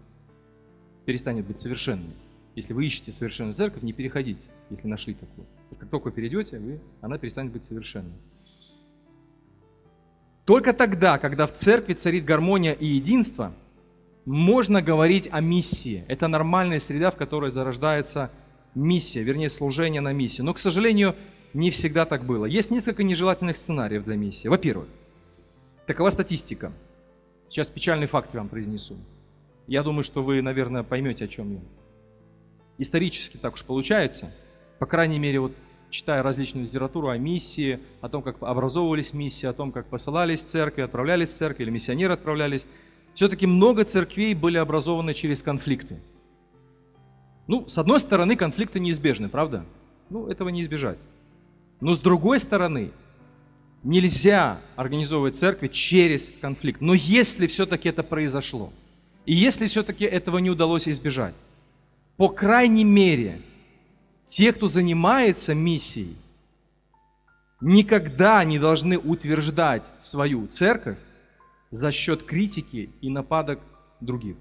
перестанет 1.05 1.47
быть 1.47 1.59
совершенной. 1.59 2.15
Если 2.55 2.73
вы 2.73 2.87
ищете 2.87 3.13
совершенную 3.13 3.55
церковь, 3.55 3.83
не 3.83 3.93
переходите, 3.93 4.41
если 4.71 4.87
нашли 4.87 5.15
такую. 5.15 5.47
Как 5.79 5.89
только 5.89 6.11
перейдете, 6.11 6.59
вы, 6.59 6.81
она 7.01 7.19
перестанет 7.19 7.53
быть 7.53 7.65
совершенной. 7.65 8.13
Только 10.45 10.73
тогда, 10.73 11.19
когда 11.19 11.47
в 11.47 11.53
церкви 11.53 11.95
царит 11.95 12.25
гармония 12.25 12.73
и 12.73 12.87
единство, 12.87 13.53
можно 14.25 14.83
говорить 14.83 15.29
о 15.31 15.41
миссии. 15.41 16.05
Это 16.09 16.29
нормальная 16.29 16.79
среда, 16.79 17.11
в 17.11 17.17
которой 17.17 17.53
зарождается 17.53 18.31
миссия, 18.75 19.23
вернее, 19.23 19.49
служение 19.49 20.01
на 20.01 20.13
миссию. 20.13 20.45
Но, 20.45 20.55
к 20.55 20.59
сожалению, 20.59 21.17
не 21.55 21.71
всегда 21.71 22.05
так 22.05 22.25
было. 22.25 22.45
Есть 22.45 22.71
несколько 22.71 23.03
нежелательных 23.03 23.57
сценариев 23.57 24.05
для 24.05 24.17
миссии. 24.17 24.49
Во-первых, 24.49 24.89
такова 25.87 26.11
статистика. 26.11 26.73
Сейчас 27.49 27.69
печальный 27.69 28.07
факт 28.07 28.31
я 28.33 28.41
вам 28.41 28.49
произнесу. 28.49 28.97
Я 29.67 29.83
думаю, 29.83 30.03
что 30.03 30.23
вы, 30.23 30.43
наверное, 30.43 30.83
поймете, 30.83 31.27
о 31.27 31.29
чем 31.29 31.53
я. 31.55 31.61
Исторически 32.79 33.37
так 33.37 33.55
уж 33.55 33.65
получается. 33.65 34.33
По 34.79 34.87
крайней 34.87 35.19
мере, 35.19 35.41
вот 35.41 35.53
читая 35.91 36.23
различную 36.23 36.67
литературу 36.67 37.09
о 37.09 37.19
миссии, 37.19 37.79
о 38.01 38.09
том, 38.09 38.23
как 38.23 38.37
образовывались 38.41 39.13
миссии, 39.13 39.47
о 39.47 39.53
том, 39.53 39.71
как 39.73 39.87
посылались 39.87 40.41
церкви, 40.41 40.83
отправлялись 40.83 41.31
в 41.31 41.37
церкви 41.37 41.65
или 41.65 41.71
миссионеры 41.71 42.15
отправлялись, 42.15 42.67
все-таки 43.15 43.47
много 43.47 43.85
церквей 43.85 44.35
были 44.35 44.57
образованы 44.57 45.15
через 45.15 45.43
конфликты. 45.43 46.01
Ну, 47.47 47.69
с 47.69 47.77
одной 47.77 48.01
стороны, 48.01 48.37
конфликты 48.37 48.81
неизбежны, 48.81 49.29
правда? 49.29 49.67
Ну, 50.09 50.29
этого 50.29 50.49
не 50.49 50.63
избежать. 50.63 50.99
Но 51.81 51.95
с 51.95 51.99
другой 51.99 52.39
стороны, 52.39 52.91
нельзя 53.83 54.61
организовывать 54.77 55.35
церкви 55.35 55.69
через 55.69 56.33
конфликт. 56.41 56.81
Но 56.81 56.95
если 56.95 57.47
все-таки 57.47 57.89
это 57.89 58.03
произошло, 58.03 58.73
и 59.27 59.35
если 59.35 59.67
все-таки 59.67 60.05
этого 60.05 60.39
не 60.39 60.51
удалось 60.51 60.89
избежать, 60.89 61.35
по 62.17 62.29
крайней 62.29 62.85
мере, 62.85 63.41
те, 64.27 64.53
кто 64.53 64.69
занимается 64.69 65.55
миссией, 65.55 66.17
никогда 67.61 68.45
не 68.45 68.59
должны 68.59 68.99
утверждать 68.99 69.83
свою 69.99 70.47
церковь 70.47 70.99
за 71.71 71.91
счет 71.91 72.25
критики 72.25 72.91
и 73.01 73.09
нападок 73.09 73.61
других. 74.01 74.37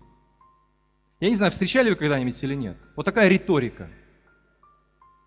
Я 1.19 1.29
не 1.29 1.35
знаю, 1.35 1.51
встречали 1.51 1.89
вы 1.89 1.95
когда-нибудь 1.95 2.43
или 2.43 2.55
нет. 2.55 2.77
Вот 2.95 3.03
такая 3.03 3.29
риторика. 3.29 3.89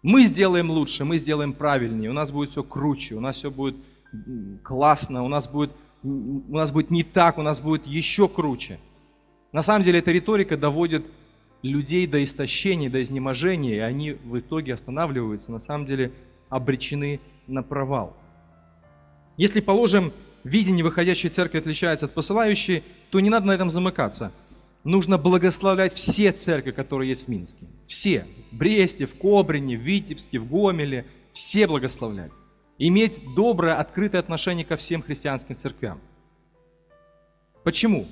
Мы 0.03 0.25
сделаем 0.25 0.71
лучше, 0.71 1.05
мы 1.05 1.19
сделаем 1.19 1.55
правильнее, 1.55 2.11
у 2.11 2.13
нас 2.13 2.31
будет 2.31 2.51
все 2.51 2.63
круче, 2.63 3.15
у 3.15 3.21
нас 3.21 3.37
все 3.37 3.51
будет 3.51 3.77
классно, 4.63 5.25
у 5.25 5.29
нас 5.29 5.49
будет, 5.49 5.71
у 6.03 6.55
нас 6.55 6.73
будет 6.73 6.91
не 6.91 7.05
так, 7.05 7.39
у 7.39 7.43
нас 7.43 7.61
будет 7.61 7.87
еще 7.87 8.29
круче. 8.29 8.79
На 9.53 9.63
самом 9.63 9.83
деле 9.83 10.01
эта 10.01 10.11
риторика 10.13 10.57
доводит 10.57 11.07
людей 11.65 12.07
до 12.07 12.23
истощения, 12.23 12.91
до 12.91 13.03
изнеможения, 13.03 13.77
и 13.77 13.79
они 13.79 14.13
в 14.13 14.39
итоге 14.39 14.75
останавливаются, 14.75 15.51
на 15.51 15.59
самом 15.59 15.87
деле 15.87 16.13
обречены 16.51 17.21
на 17.47 17.63
провал. 17.63 18.15
Если, 19.39 19.61
положим, 19.61 20.13
видение 20.45 20.85
выходящей 20.85 21.31
церкви 21.31 21.59
отличается 21.59 22.05
от 22.05 22.13
посылающей, 22.13 22.83
то 23.11 23.19
не 23.19 23.31
надо 23.31 23.47
на 23.47 23.53
этом 23.53 23.71
замыкаться. 23.71 24.31
Нужно 24.85 25.17
благословлять 25.17 25.95
все 25.95 26.33
церкви, 26.33 26.71
которые 26.71 27.09
есть 27.09 27.27
в 27.27 27.29
Минске. 27.29 27.67
Все. 27.87 28.27
В 28.53 28.57
Бресте, 28.57 29.07
в 29.07 29.15
Кобрине, 29.17 29.79
в 29.79 29.81
Витебске, 29.81 30.39
в 30.39 30.47
Гомеле. 30.47 31.07
Все 31.33 31.67
благословлять. 31.67 32.33
Иметь 32.77 33.23
доброе, 33.35 33.77
открытое 33.77 34.19
отношение 34.19 34.67
ко 34.67 34.77
всем 34.77 35.01
христианским 35.01 35.57
церквям. 35.57 35.99
Почему? 37.63 38.07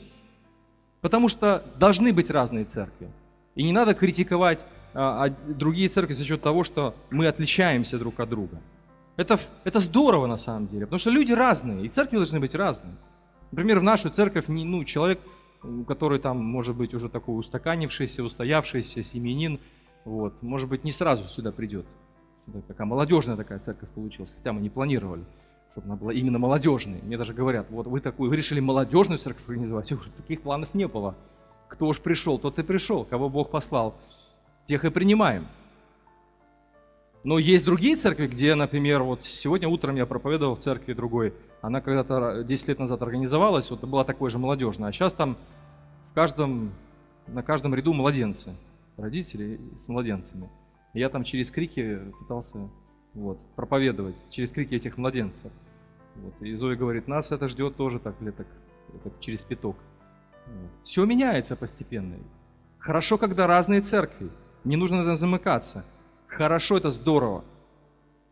Потому 1.03 1.29
что 1.29 1.63
должны 1.79 2.15
быть 2.15 2.31
разные 2.31 2.65
церкви. 2.65 3.11
И 3.55 3.63
не 3.63 3.73
надо 3.73 3.95
критиковать 3.95 4.67
а, 4.95 5.27
а, 5.27 5.31
другие 5.53 5.89
церкви 5.89 6.13
за 6.13 6.25
счет 6.25 6.43
того, 6.43 6.65
что 6.65 6.95
мы 7.11 7.27
отличаемся 7.27 7.99
друг 7.99 8.21
от 8.21 8.29
друга. 8.29 8.61
Это, 9.17 9.39
это 9.65 9.79
здорово 9.79 10.27
на 10.27 10.37
самом 10.39 10.67
деле, 10.67 10.87
потому 10.87 10.99
что 10.99 11.11
люди 11.11 11.33
разные, 11.33 11.85
и 11.85 11.89
церкви 11.89 12.17
должны 12.17 12.41
быть 12.41 12.55
разные. 12.55 12.95
Например, 13.51 13.81
в 13.81 13.83
нашу 13.83 14.09
церковь 14.09 14.47
ну, 14.49 14.85
человек, 14.85 15.21
который 15.87 16.19
там, 16.19 16.39
может 16.39 16.75
быть, 16.77 16.95
уже 16.95 17.09
такой 17.09 17.39
устаканившийся, 17.39 18.25
устоявшийся 18.25 19.03
семьянин, 19.03 19.61
вот, 20.05 20.43
может 20.43 20.69
быть, 20.69 20.85
не 20.85 20.91
сразу 20.91 21.29
сюда 21.29 21.53
придет. 21.53 21.87
Сюда 22.47 22.61
такая 22.67 22.87
молодежная 22.87 23.37
такая 23.37 23.59
церковь 23.59 23.89
получилась, 23.91 24.33
хотя 24.37 24.53
мы 24.53 24.61
не 24.63 24.71
планировали, 24.71 25.25
чтобы 25.73 25.87
она 25.87 25.97
была 25.97 26.13
именно 26.13 26.39
молодежной. 26.39 27.01
Мне 27.03 27.19
даже 27.19 27.35
говорят, 27.35 27.67
вот 27.71 27.87
вы 27.87 28.01
такую, 28.01 28.31
вы 28.31 28.37
решили 28.37 28.61
молодежную 28.61 29.19
церковь 29.19 29.45
организовать. 29.47 29.93
Таких 30.17 30.41
планов 30.43 30.73
не 30.75 30.89
было. 30.89 31.15
Кто 31.73 31.87
уж 31.87 32.01
пришел, 32.01 32.39
тот 32.39 32.59
и 32.59 32.63
пришел. 32.63 33.05
Кого 33.05 33.31
Бог 33.31 33.51
послал, 33.51 33.95
тех 34.69 34.85
и 34.85 34.91
принимаем. 34.91 35.47
Но 37.25 37.39
есть 37.39 37.65
другие 37.65 37.97
церкви, 37.97 38.27
где, 38.27 38.55
например, 38.55 39.03
вот 39.03 39.25
сегодня 39.25 39.69
утром 39.69 39.97
я 39.97 40.05
проповедовал 40.05 40.57
в 40.57 40.59
церкви 40.59 40.93
другой. 40.93 41.33
Она 41.63 41.81
когда-то 41.81 42.43
10 42.43 42.69
лет 42.69 42.79
назад 42.79 43.01
организовалась, 43.01 43.71
вот 43.71 43.81
была 43.85 44.05
такой 44.05 44.29
же 44.29 44.39
молодежная. 44.39 44.91
А 44.91 44.93
сейчас 44.93 45.15
там 45.15 45.39
в 46.11 46.15
каждом, 46.15 46.73
на 47.27 47.43
каждом 47.43 47.75
ряду 47.75 47.95
младенцы, 47.95 48.55
родители 48.99 49.59
с 49.79 49.89
младенцами. 49.89 50.51
Я 50.93 51.09
там 51.09 51.25
через 51.25 51.51
крики 51.51 52.01
пытался 52.19 52.69
вот, 53.15 53.39
проповедовать, 53.57 54.23
через 54.29 54.53
крики 54.53 54.75
этих 54.75 54.99
младенцев. 54.99 55.51
Вот. 56.17 56.35
И 56.43 56.55
Зоя 56.55 56.77
говорит, 56.77 57.09
нас 57.09 57.33
это 57.33 57.49
ждет 57.49 57.77
тоже 57.77 57.99
так 57.99 58.21
лет 58.21 58.37
так, 58.37 58.47
так 59.05 59.13
через 59.21 59.45
пяток. 59.45 59.77
Все 60.85 61.05
меняется 61.05 61.57
постепенно. 61.57 62.17
Хорошо, 62.79 63.19
когда 63.19 63.47
разные 63.47 63.81
церкви. 63.81 64.31
Не 64.65 64.77
нужно 64.77 64.99
на 64.99 65.03
этом 65.03 65.17
замыкаться. 65.17 65.85
Хорошо, 66.27 66.77
это 66.77 66.91
здорово. 66.91 67.45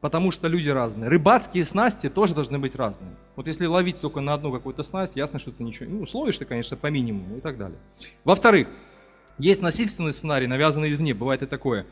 Потому 0.00 0.30
что 0.30 0.48
люди 0.48 0.70
разные. 0.70 1.08
Рыбацкие 1.08 1.64
снасти 1.64 2.08
тоже 2.08 2.34
должны 2.34 2.58
быть 2.58 2.74
разные. 2.74 3.14
Вот 3.36 3.46
если 3.46 3.66
ловить 3.66 4.00
только 4.00 4.20
на 4.20 4.34
одну 4.34 4.50
какую-то 4.50 4.82
снасть, 4.82 5.16
ясно, 5.16 5.38
что 5.38 5.52
ты 5.52 5.62
ничего... 5.62 5.90
Ну, 5.90 6.06
словишь 6.06 6.38
ты, 6.38 6.46
конечно, 6.46 6.76
по 6.76 6.86
минимуму 6.86 7.36
и 7.36 7.40
так 7.40 7.58
далее. 7.58 7.78
Во-вторых, 8.24 8.68
есть 9.38 9.62
насильственный 9.62 10.12
сценарий, 10.12 10.46
навязанный 10.46 10.90
извне. 10.90 11.14
Бывает 11.14 11.42
и 11.42 11.46
такое. 11.46 11.86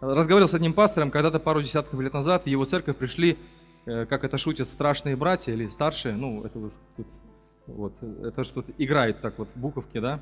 Разговаривал 0.00 0.48
с 0.48 0.54
одним 0.54 0.72
пастором, 0.72 1.10
когда-то 1.10 1.38
пару 1.38 1.62
десятков 1.62 2.00
лет 2.00 2.14
назад 2.14 2.44
в 2.44 2.46
его 2.46 2.64
церковь 2.64 2.96
пришли, 2.96 3.38
э, 3.84 4.06
как 4.06 4.24
это 4.24 4.38
шутят, 4.38 4.70
страшные 4.70 5.14
братья 5.14 5.52
или 5.52 5.68
старшие. 5.68 6.14
Ну, 6.14 6.42
это 6.42 6.58
вы 6.58 6.70
тут 6.96 7.06
вот, 7.66 7.92
это 8.02 8.44
что-то 8.44 8.72
играет 8.78 9.20
так 9.20 9.38
вот, 9.38 9.48
буковки, 9.54 9.98
да. 9.98 10.20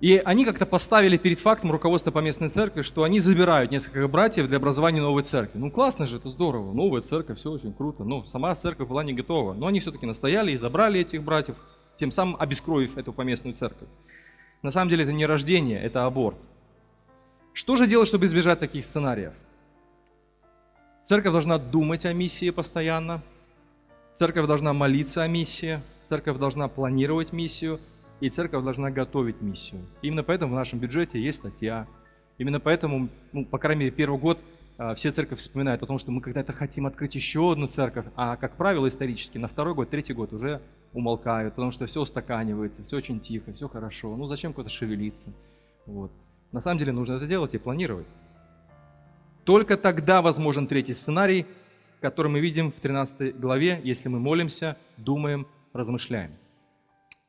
И 0.00 0.16
они 0.16 0.44
как-то 0.44 0.66
поставили 0.66 1.16
перед 1.16 1.38
фактом 1.38 1.70
руководство 1.70 2.10
по 2.10 2.18
местной 2.18 2.48
церкви, 2.48 2.82
что 2.82 3.04
они 3.04 3.20
забирают 3.20 3.70
несколько 3.70 4.08
братьев 4.08 4.48
для 4.48 4.56
образования 4.56 5.00
новой 5.00 5.22
церкви. 5.22 5.60
Ну 5.60 5.70
классно 5.70 6.08
же, 6.08 6.16
это 6.16 6.28
здорово, 6.28 6.72
новая 6.72 7.02
церковь, 7.02 7.38
все 7.38 7.52
очень 7.52 7.72
круто. 7.72 8.02
Но 8.02 8.26
сама 8.26 8.52
церковь 8.56 8.88
была 8.88 9.04
не 9.04 9.12
готова. 9.12 9.54
Но 9.54 9.68
они 9.68 9.78
все-таки 9.78 10.04
настояли 10.04 10.50
и 10.50 10.56
забрали 10.56 10.98
этих 10.98 11.22
братьев, 11.22 11.54
тем 11.96 12.10
самым 12.10 12.36
обескровив 12.40 12.98
эту 12.98 13.12
поместную 13.12 13.54
церковь. 13.54 13.88
На 14.62 14.72
самом 14.72 14.90
деле 14.90 15.04
это 15.04 15.12
не 15.12 15.24
рождение, 15.24 15.80
это 15.80 16.04
аборт. 16.04 16.36
Что 17.52 17.76
же 17.76 17.86
делать, 17.86 18.08
чтобы 18.08 18.24
избежать 18.24 18.58
таких 18.58 18.84
сценариев? 18.84 19.34
Церковь 21.04 21.32
должна 21.32 21.58
думать 21.58 22.06
о 22.06 22.12
миссии 22.12 22.50
постоянно. 22.50 23.22
Церковь 24.14 24.48
должна 24.48 24.72
молиться 24.72 25.22
о 25.22 25.28
миссии. 25.28 25.80
Церковь 26.12 26.36
должна 26.36 26.68
планировать 26.68 27.32
миссию, 27.32 27.80
и 28.20 28.28
церковь 28.28 28.62
должна 28.62 28.90
готовить 28.90 29.40
миссию. 29.40 29.80
Именно 30.02 30.22
поэтому 30.22 30.52
в 30.52 30.54
нашем 30.54 30.78
бюджете 30.78 31.18
есть 31.18 31.38
статья. 31.38 31.86
Именно 32.36 32.60
поэтому, 32.60 33.08
ну, 33.32 33.46
по 33.46 33.56
крайней 33.56 33.84
мере, 33.84 33.92
первый 33.92 34.20
год 34.20 34.38
а, 34.76 34.94
все 34.94 35.10
церковь 35.10 35.38
вспоминают 35.38 35.82
о 35.82 35.86
том, 35.86 35.98
что 35.98 36.10
мы 36.10 36.20
когда-то 36.20 36.52
хотим 36.52 36.84
открыть 36.84 37.14
еще 37.14 37.52
одну 37.52 37.66
церковь, 37.66 38.04
а, 38.14 38.36
как 38.36 38.58
правило, 38.58 38.86
исторически 38.90 39.38
на 39.38 39.48
второй 39.48 39.72
год, 39.72 39.88
третий 39.88 40.12
год 40.12 40.34
уже 40.34 40.60
умолкают, 40.92 41.54
потому 41.54 41.72
что 41.72 41.86
все 41.86 42.02
устаканивается, 42.02 42.82
все 42.82 42.98
очень 42.98 43.18
тихо, 43.18 43.54
все 43.54 43.66
хорошо. 43.66 44.14
Ну 44.14 44.26
зачем 44.26 44.52
куда-то 44.52 44.68
шевелиться? 44.68 45.32
Вот. 45.86 46.12
На 46.52 46.60
самом 46.60 46.78
деле 46.78 46.92
нужно 46.92 47.14
это 47.14 47.26
делать 47.26 47.54
и 47.54 47.58
планировать. 47.58 48.06
Только 49.44 49.78
тогда 49.78 50.20
возможен 50.20 50.66
третий 50.66 50.92
сценарий, 50.92 51.46
который 52.02 52.30
мы 52.30 52.40
видим 52.40 52.70
в 52.70 52.74
13 52.74 53.40
главе, 53.40 53.80
если 53.82 54.10
мы 54.10 54.18
молимся, 54.20 54.76
думаем, 54.98 55.46
размышляем. 55.72 56.36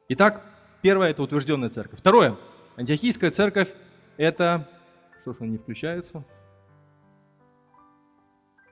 Итак, 0.09 0.45
первое– 0.81 1.09
это 1.11 1.23
утвержденная 1.23 1.69
церковь. 1.69 1.99
Второе– 1.99 2.37
антиохийская 2.77 3.31
церковь– 3.31 3.73
это… 4.17 4.67
Что 5.21 5.33
ж 5.33 5.37
он 5.41 5.51
не 5.51 5.57
включается? 5.57 6.23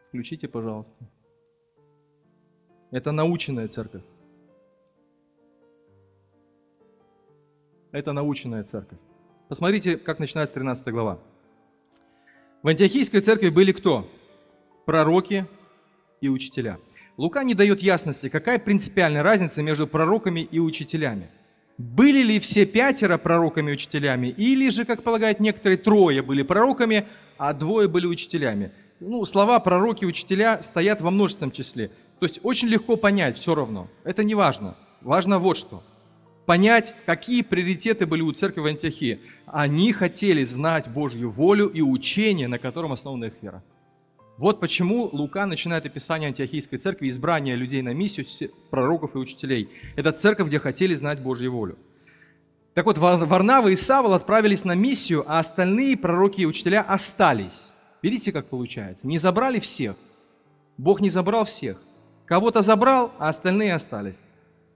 Включите, 0.09 0.47
пожалуйста. 0.49 1.05
Это 2.91 3.13
наученная 3.13 3.69
церковь. 3.69 4.03
Это 7.93 8.11
наученная 8.11 8.63
церковь. 8.63 8.99
Посмотрите, 9.47 9.97
как 9.97 10.19
начинается 10.19 10.53
13 10.55 10.87
глава. 10.89 11.19
В 12.63 12.67
антиохийской 12.67 13.21
церкви 13.21 13.49
были 13.49 13.71
кто? 13.71 14.09
Пророки 14.85 15.47
и 16.19 16.27
учителя. 16.27 16.79
Лука 17.17 17.43
не 17.43 17.53
дает 17.53 17.81
ясности, 17.81 18.29
какая 18.29 18.59
принципиальная 18.59 19.23
разница 19.23 19.61
между 19.61 19.87
пророками 19.87 20.41
и 20.41 20.59
учителями. 20.59 21.29
Были 21.77 22.21
ли 22.21 22.39
все 22.39 22.65
пятеро 22.65 23.17
пророками 23.17 23.71
и 23.71 23.73
учителями, 23.73 24.27
или 24.27 24.69
же, 24.69 24.85
как 24.85 25.03
полагают 25.03 25.39
некоторые, 25.39 25.77
трое 25.77 26.21
были 26.21 26.43
пророками, 26.43 27.07
а 27.37 27.53
двое 27.53 27.87
были 27.87 28.05
учителями. 28.05 28.71
Ну, 28.99 29.25
слова 29.25 29.59
пророки 29.59 30.03
и 30.03 30.07
учителя 30.07 30.61
стоят 30.61 31.01
во 31.01 31.09
множественном 31.09 31.51
числе. 31.51 31.87
То 32.19 32.25
есть 32.25 32.39
очень 32.43 32.67
легко 32.67 32.97
понять 32.97 33.37
все 33.37 33.55
равно. 33.55 33.87
Это 34.03 34.23
не 34.23 34.35
важно. 34.35 34.75
Важно 35.01 35.39
вот 35.39 35.57
что. 35.57 35.81
Понять, 36.45 36.93
какие 37.05 37.41
приоритеты 37.41 38.05
были 38.05 38.21
у 38.21 38.31
церкви 38.31 38.61
в 38.61 38.65
Антиохии. 38.67 39.19
Они 39.47 39.91
хотели 39.91 40.43
знать 40.43 40.87
Божью 40.87 41.31
волю 41.31 41.67
и 41.67 41.81
учение, 41.81 42.47
на 42.47 42.59
котором 42.59 42.91
основана 42.91 43.25
их 43.25 43.33
вера. 43.41 43.63
Вот 44.41 44.59
почему 44.59 45.07
Лука 45.11 45.45
начинает 45.45 45.85
описание 45.85 46.29
антиохийской 46.29 46.79
церкви, 46.79 47.09
избрание 47.09 47.55
людей 47.55 47.83
на 47.83 47.93
миссию, 47.93 48.25
пророков 48.71 49.13
и 49.13 49.19
учителей. 49.19 49.69
Это 49.95 50.11
церковь, 50.13 50.47
где 50.47 50.57
хотели 50.57 50.95
знать 50.95 51.21
Божью 51.21 51.51
волю. 51.51 51.77
Так 52.73 52.87
вот, 52.87 52.97
Варнава 52.97 53.67
и 53.67 53.75
Савол 53.75 54.15
отправились 54.15 54.65
на 54.65 54.73
миссию, 54.73 55.23
а 55.27 55.37
остальные 55.37 55.95
пророки 55.95 56.41
и 56.41 56.47
учителя 56.47 56.81
остались. 56.81 57.71
Видите, 58.01 58.31
как 58.31 58.47
получается? 58.47 59.07
Не 59.07 59.19
забрали 59.19 59.59
всех. 59.59 59.95
Бог 60.75 61.01
не 61.01 61.11
забрал 61.11 61.45
всех. 61.45 61.79
Кого-то 62.25 62.63
забрал, 62.63 63.11
а 63.19 63.29
остальные 63.29 63.75
остались. 63.75 64.17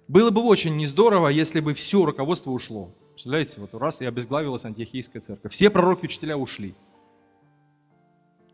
Было 0.07 0.29
бы 0.29 0.43
очень 0.43 0.77
не 0.77 0.85
здорово, 0.85 1.29
если 1.29 1.59
бы 1.59 1.73
все 1.73 2.05
руководство 2.05 2.51
ушло. 2.51 2.91
Представляете, 3.13 3.59
вот 3.61 3.73
раз 3.73 3.99
и 3.99 4.05
обезглавилась 4.05 4.63
антиохийская 4.63 5.23
церковь. 5.23 5.51
Все 5.51 5.71
пророки 5.71 6.03
и 6.03 6.05
учителя 6.05 6.37
ушли. 6.37 6.75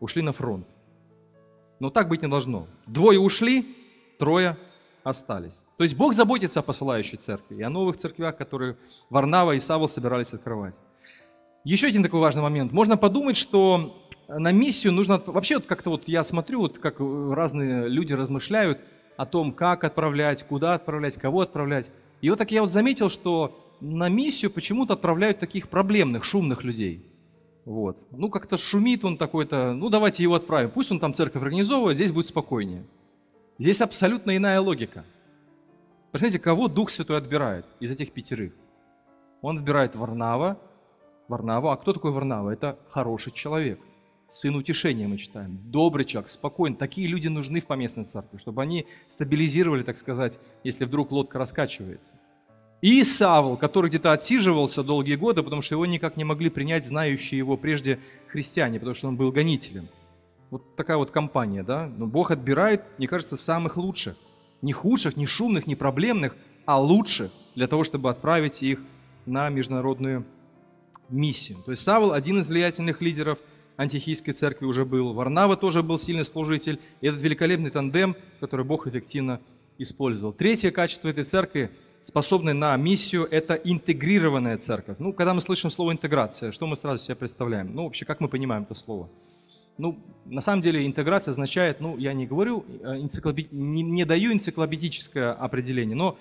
Ушли 0.00 0.22
на 0.22 0.32
фронт. 0.32 0.66
Но 1.82 1.90
так 1.90 2.06
быть 2.06 2.22
не 2.22 2.28
должно. 2.28 2.68
Двое 2.86 3.18
ушли, 3.18 3.66
трое 4.16 4.56
остались. 5.02 5.64
То 5.78 5.82
есть 5.82 5.96
Бог 5.96 6.14
заботится 6.14 6.60
о 6.60 6.62
посылающей 6.62 7.18
церкви 7.18 7.56
и 7.56 7.62
о 7.62 7.70
новых 7.70 7.96
церквях, 7.96 8.36
которые 8.36 8.76
Варнава 9.10 9.56
и 9.56 9.58
Савол 9.58 9.88
собирались 9.88 10.32
открывать. 10.32 10.76
Еще 11.64 11.88
один 11.88 12.04
такой 12.04 12.20
важный 12.20 12.40
момент. 12.40 12.70
Можно 12.70 12.96
подумать, 12.96 13.36
что 13.36 14.00
на 14.28 14.52
миссию 14.52 14.92
нужно... 14.92 15.20
Вообще 15.26 15.56
вот 15.56 15.66
как-то 15.66 15.90
вот 15.90 16.06
я 16.06 16.22
смотрю, 16.22 16.60
вот 16.60 16.78
как 16.78 17.00
разные 17.00 17.88
люди 17.88 18.12
размышляют 18.12 18.78
о 19.16 19.26
том, 19.26 19.50
как 19.50 19.82
отправлять, 19.82 20.44
куда 20.44 20.74
отправлять, 20.74 21.16
кого 21.16 21.40
отправлять. 21.40 21.86
И 22.20 22.30
вот 22.30 22.38
так 22.38 22.52
я 22.52 22.62
вот 22.62 22.70
заметил, 22.70 23.08
что 23.08 23.58
на 23.80 24.08
миссию 24.08 24.52
почему-то 24.52 24.92
отправляют 24.92 25.40
таких 25.40 25.68
проблемных, 25.68 26.22
шумных 26.22 26.62
людей– 26.62 27.04
вот. 27.64 27.96
Ну, 28.10 28.28
как-то 28.28 28.56
шумит 28.56 29.04
он 29.04 29.16
такой-то, 29.16 29.72
ну, 29.72 29.88
давайте 29.88 30.22
его 30.22 30.34
отправим. 30.34 30.70
Пусть 30.70 30.90
он 30.90 30.98
там 30.98 31.14
церковь 31.14 31.42
организовывает, 31.42 31.96
здесь 31.96 32.12
будет 32.12 32.26
спокойнее. 32.26 32.84
Здесь 33.58 33.80
абсолютно 33.80 34.36
иная 34.36 34.60
логика. 34.60 35.04
Посмотрите, 36.10 36.40
кого 36.40 36.68
Дух 36.68 36.90
Святой 36.90 37.18
отбирает 37.18 37.64
из 37.80 37.90
этих 37.90 38.12
пятерых? 38.12 38.52
Он 39.40 39.58
отбирает 39.58 39.94
Варнава, 39.94 40.58
Варнаву. 41.28 41.68
А 41.68 41.76
кто 41.76 41.92
такой 41.92 42.10
Варнава? 42.10 42.50
Это 42.50 42.78
хороший 42.90 43.32
человек. 43.32 43.78
Сын 44.28 44.54
утешения 44.56 45.06
мы 45.06 45.18
читаем. 45.18 45.58
Добрый 45.70 46.04
человек, 46.04 46.30
спокойный. 46.30 46.76
Такие 46.76 47.06
люди 47.06 47.28
нужны 47.28 47.60
в 47.60 47.66
поместной 47.66 48.04
церкви, 48.04 48.38
чтобы 48.38 48.62
они 48.62 48.86
стабилизировали, 49.06 49.82
так 49.82 49.98
сказать, 49.98 50.38
если 50.64 50.84
вдруг 50.84 51.12
лодка 51.12 51.38
раскачивается. 51.38 52.14
И 52.82 53.04
Савл, 53.04 53.56
который 53.56 53.88
где-то 53.88 54.12
отсиживался 54.12 54.82
долгие 54.82 55.14
годы, 55.14 55.44
потому 55.44 55.62
что 55.62 55.76
его 55.76 55.86
никак 55.86 56.16
не 56.16 56.24
могли 56.24 56.50
принять 56.50 56.84
знающие 56.84 57.38
его 57.38 57.56
прежде 57.56 58.00
христиане, 58.26 58.80
потому 58.80 58.96
что 58.96 59.06
он 59.06 59.16
был 59.16 59.30
гонителем. 59.30 59.88
Вот 60.50 60.74
такая 60.74 60.96
вот 60.96 61.12
компания, 61.12 61.62
да? 61.62 61.86
Но 61.96 62.06
Бог 62.06 62.32
отбирает, 62.32 62.82
мне 62.98 63.06
кажется, 63.06 63.36
самых 63.36 63.76
лучших. 63.76 64.16
Не 64.62 64.72
худших, 64.72 65.16
не 65.16 65.26
шумных, 65.26 65.68
не 65.68 65.76
проблемных, 65.76 66.36
а 66.66 66.80
лучших 66.80 67.30
для 67.54 67.68
того, 67.68 67.84
чтобы 67.84 68.10
отправить 68.10 68.64
их 68.64 68.80
на 69.26 69.48
международную 69.48 70.24
миссию. 71.08 71.58
То 71.64 71.70
есть 71.70 71.84
Савл 71.84 72.12
один 72.12 72.40
из 72.40 72.48
влиятельных 72.48 73.00
лидеров 73.00 73.38
антихийской 73.76 74.34
церкви 74.34 74.66
уже 74.66 74.84
был. 74.84 75.12
Варнава 75.12 75.56
тоже 75.56 75.84
был 75.84 76.00
сильный 76.00 76.24
служитель. 76.24 76.80
И 77.00 77.06
этот 77.06 77.22
великолепный 77.22 77.70
тандем, 77.70 78.16
который 78.40 78.66
Бог 78.66 78.88
эффективно 78.88 79.40
использовал. 79.78 80.32
Третье 80.32 80.72
качество 80.72 81.08
этой 81.08 81.24
церкви– 81.24 81.70
способны 82.02 82.52
на 82.52 82.76
миссию, 82.76 83.26
это 83.30 83.54
интегрированная 83.54 84.58
церковь. 84.58 84.96
Ну, 84.98 85.12
когда 85.12 85.32
мы 85.32 85.40
слышим 85.40 85.70
слово 85.70 85.92
интеграция, 85.92 86.52
что 86.52 86.66
мы 86.66 86.76
сразу 86.76 87.02
себе 87.02 87.14
представляем? 87.14 87.74
Ну, 87.74 87.84
вообще, 87.84 88.04
как 88.04 88.20
мы 88.20 88.28
понимаем 88.28 88.64
это 88.64 88.74
слово? 88.74 89.08
Ну, 89.78 89.98
на 90.26 90.40
самом 90.40 90.62
деле 90.62 90.84
интеграция 90.84 91.32
означает, 91.32 91.80
ну, 91.80 91.96
я 91.96 92.12
не 92.12 92.26
говорю, 92.26 92.64
э, 92.82 92.98
энциклопед... 92.98 93.52
не, 93.52 93.82
не 93.82 94.04
даю 94.04 94.32
энциклопедическое 94.32 95.32
определение, 95.32 95.96
но 95.96 96.18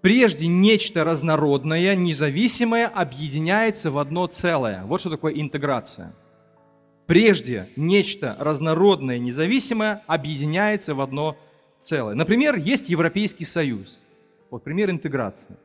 прежде 0.00 0.46
нечто 0.48 1.04
разнородное, 1.04 1.94
независимое 1.94 2.88
объединяется 2.88 3.90
в 3.90 3.98
одно 3.98 4.26
целое. 4.26 4.82
Вот 4.84 5.00
что 5.00 5.10
такое 5.10 5.34
интеграция. 5.34 6.12
Прежде 7.06 7.68
нечто 7.76 8.36
разнородное, 8.38 9.18
независимое 9.18 10.02
объединяется 10.06 10.94
в 10.94 11.00
одно 11.00 11.36
целое. 11.78 12.14
Например, 12.14 12.56
есть 12.56 12.88
Европейский 12.88 13.44
Союз. 13.44 14.01
Вот 14.52 14.64
пример 14.64 14.90
интеграции. 14.90 15.56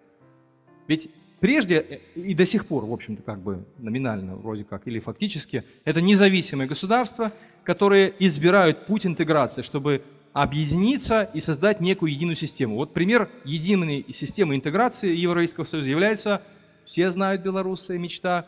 Ведь 0.88 1.10
прежде 1.42 1.76
э, 1.76 2.00
и 2.16 2.34
до 2.34 2.46
сих 2.46 2.66
пор, 2.66 2.86
в 2.86 2.94
общем-то, 2.94 3.22
как 3.22 3.40
бы 3.40 3.66
номинально, 3.78 4.38
вроде 4.38 4.64
как, 4.64 4.88
или 4.88 5.02
фактически, 5.02 5.66
это 5.84 6.00
независимые 6.00 6.70
государства, 6.70 7.34
которые 7.66 8.14
избирают 8.20 8.86
путь 8.86 9.06
интеграции, 9.06 9.62
чтобы 9.62 10.04
объединиться 10.32 11.24
и 11.24 11.42
создать 11.42 11.82
некую 11.82 12.14
единую 12.14 12.38
систему. 12.38 12.76
Вот 12.76 12.94
пример 12.94 13.30
единой 13.44 14.06
системы 14.14 14.56
интеграции 14.56 15.14
Евразийского 15.14 15.66
Союза 15.66 15.90
является, 15.90 16.42
все 16.86 17.12
знают 17.12 17.42
белорусы, 17.42 17.98
мечта, 17.98 18.46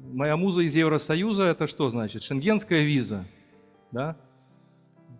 моя 0.00 0.38
муза 0.38 0.62
из 0.62 0.74
Евросоюза, 0.74 1.44
это 1.44 1.66
что 1.66 1.90
значит? 1.90 2.22
Шенгенская 2.22 2.84
виза. 2.84 3.26
Да? 3.90 4.16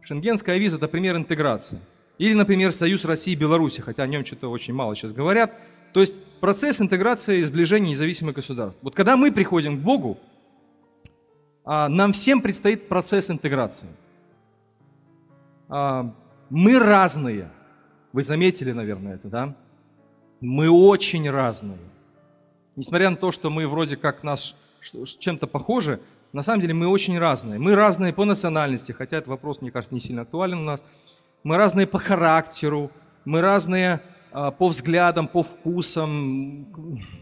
Шенгенская 0.01 0.57
виза– 0.57 0.77
это 0.79 0.89
пример 0.89 1.17
интеграции. 1.17 1.81
Или, 2.23 2.35
например, 2.35 2.73
Союз 2.73 3.05
России 3.05 3.33
и 3.33 3.35
Беларуси, 3.37 3.81
хотя 3.81 4.05
о 4.05 4.07
нем 4.07 4.25
что-то 4.25 4.49
очень 4.49 4.73
мало 4.73 4.95
сейчас 4.95 5.13
говорят. 5.13 5.59
То 5.93 5.99
есть 5.99 6.23
процесс 6.39 6.81
интеграции 6.81 7.41
и 7.41 7.43
сближения 7.43 7.91
независимых 7.91 8.37
государств. 8.37 8.81
Вот 8.85 8.95
когда 8.95 9.17
мы 9.17 9.33
приходим 9.33 9.77
к 9.77 9.81
Богу, 9.83 10.21
а, 11.65 11.89
нам 11.89 12.13
всем 12.13 12.41
предстоит 12.41 12.87
процесс 12.87 13.29
интеграции. 13.29 13.89
А, 15.69 16.15
мы 16.49 16.79
разные. 16.79 17.51
Вы 18.13 18.23
заметили, 18.23 18.71
наверное, 18.71 19.17
это, 19.17 19.27
да? 19.27 19.57
Мы 20.41 20.71
очень 20.71 21.29
разные. 21.29 21.81
Несмотря 22.77 23.11
на 23.11 23.17
то, 23.17 23.33
что 23.33 23.51
мы 23.51 23.67
вроде 23.67 23.97
как 23.97 24.23
нас 24.23 24.55
чем-то 25.19 25.49
похожи, 25.49 25.99
на 26.33 26.43
самом 26.43 26.61
деле 26.61 26.73
мы 26.73 26.87
очень 26.87 27.19
разные. 27.19 27.59
Мы 27.59 27.75
разные 27.75 28.13
по 28.13 28.25
национальности, 28.25 28.93
хотя 28.93 29.17
этот 29.17 29.29
вопрос, 29.29 29.61
мне 29.61 29.73
кажется, 29.73 29.93
не 29.93 30.01
сильно 30.01 30.23
актуален 30.23 30.61
у 30.61 30.65
нас– 30.65 30.81
мы 31.45 31.57
разные 31.57 31.87
по 31.87 31.99
характеру, 31.99 32.91
мы 33.25 33.41
разные 33.41 34.01
а, 34.31 34.51
по 34.51 34.69
взглядам, 34.69 35.29
по 35.29 35.43
вкусам, 35.43 36.67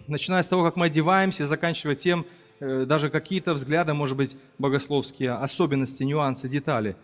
начиная 0.07 0.43
с 0.43 0.49
того, 0.49 0.63
как 0.63 0.77
мы 0.77 0.87
одеваемся, 0.87 1.47
заканчивая 1.47 1.95
тем, 1.95 2.27
э, 2.61 2.85
даже 2.87 3.11
какие-то 3.11 3.53
взгляды, 3.53 3.95
может 3.95 4.17
быть, 4.17 4.37
богословские, 4.59 5.33
особенности, 5.33 6.03
нюансы, 6.05 6.49
детали. 6.49 6.97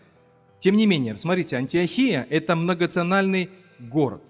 Тем 0.59 0.77
не 0.77 0.85
менее, 0.85 1.17
смотрите, 1.17 1.57
Антиохия– 1.57 2.25
это 2.29 2.55
многонациональный 2.55 3.49
город, 3.79 4.21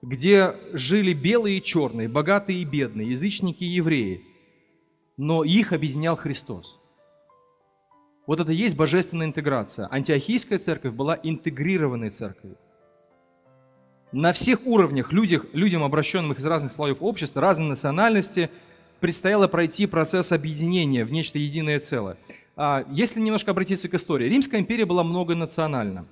где 0.00 0.54
жили 0.72 1.12
белые 1.12 1.58
и 1.58 1.62
черные, 1.62 2.08
богатые 2.08 2.60
и 2.60 2.64
бедные, 2.64 3.10
язычники 3.10 3.64
и 3.64 3.68
евреи, 3.68 4.22
но 5.16 5.42
их 5.44 5.72
объединял 5.72 6.16
Христос. 6.16 6.77
Вот 8.28 8.40
это 8.40 8.52
и 8.52 8.56
есть 8.56 8.76
божественная 8.76 9.26
интеграция. 9.26 9.88
Антиохийская 9.90 10.58
церковь 10.58 10.92
была 10.92 11.18
интегрированной 11.22 12.10
церковью. 12.10 12.58
На 14.12 14.34
всех 14.34 14.66
уровнях 14.66 15.12
людях, 15.12 15.46
людям, 15.54 15.82
обращенным 15.82 16.32
из 16.32 16.44
разных 16.44 16.70
слоев 16.70 16.98
общества, 17.00 17.40
разной 17.40 17.68
национальности, 17.68 18.50
предстояло 19.00 19.48
пройти 19.48 19.86
процесс 19.86 20.30
объединения 20.30 21.06
в 21.06 21.10
нечто 21.10 21.38
единое 21.38 21.80
целое. 21.80 22.18
а, 22.54 22.84
если 22.90 23.18
немножко 23.18 23.52
обратиться 23.52 23.88
к 23.88 23.94
истории, 23.94 24.26
Римская 24.28 24.60
империя 24.60 24.84
была 24.84 25.04
многонациональна. 25.04 26.04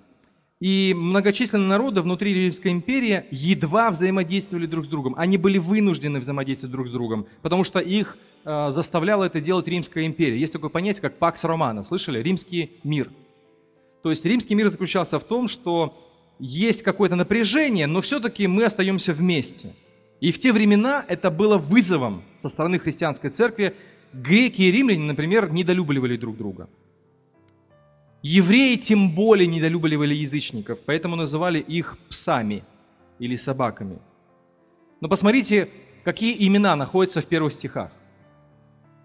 И 0.60 0.94
многочисленные 0.96 1.68
народы 1.68 2.00
внутри 2.00 2.32
Римской 2.32 2.72
империи 2.72 3.24
едва 3.30 3.90
взаимодействовали 3.90 4.66
друг 4.66 4.86
с 4.86 4.88
другом. 4.88 5.14
Они 5.18 5.36
были 5.36 5.58
вынуждены 5.58 6.18
взаимодействовать 6.18 6.72
друг 6.72 6.88
с 6.88 6.90
другом, 6.90 7.26
потому 7.42 7.62
что 7.62 7.78
их 7.78 8.16
э, 8.44 8.70
заставляла 8.70 9.24
это 9.24 9.40
делать 9.42 9.68
Римская 9.68 10.06
империя. 10.06 10.40
Есть 10.40 10.54
такое 10.54 10.70
понятие, 10.70 11.02
как 11.02 11.18
Пакс 11.18 11.44
Романа. 11.44 11.82
Слышали? 11.82 12.22
Римский 12.22 12.70
мир. 12.84 13.10
То 14.02 14.10
есть 14.10 14.24
римский 14.24 14.54
мир 14.54 14.68
заключался 14.68 15.18
в 15.18 15.24
том, 15.24 15.48
что 15.48 16.00
есть 16.38 16.82
какое-то 16.82 17.16
напряжение, 17.16 17.86
но 17.86 18.00
все-таки 18.00 18.46
мы 18.46 18.64
остаемся 18.64 19.12
вместе. 19.12 19.74
И 20.20 20.30
в 20.30 20.38
те 20.38 20.52
времена 20.52 21.04
это 21.08 21.28
было 21.28 21.58
вызовом 21.58 22.22
со 22.36 22.48
стороны 22.48 22.78
христианской 22.78 23.30
церкви. 23.30 23.74
Греки 24.12 24.62
и 24.62 24.70
римляне, 24.70 25.02
например, 25.02 25.50
недолюбливали 25.50 26.16
друг 26.16 26.36
друга. 26.36 26.68
Евреи 28.28 28.74
тем 28.74 29.14
более 29.14 29.46
недолюбливали 29.46 30.12
язычников, 30.12 30.80
поэтому 30.84 31.14
называли 31.14 31.60
их 31.60 31.96
псами 32.08 32.64
или 33.20 33.36
собаками. 33.36 34.00
Но 35.00 35.08
посмотрите, 35.08 35.68
какие 36.02 36.34
имена 36.44 36.74
находятся 36.74 37.20
в 37.20 37.26
первых 37.26 37.52
стихах. 37.52 37.92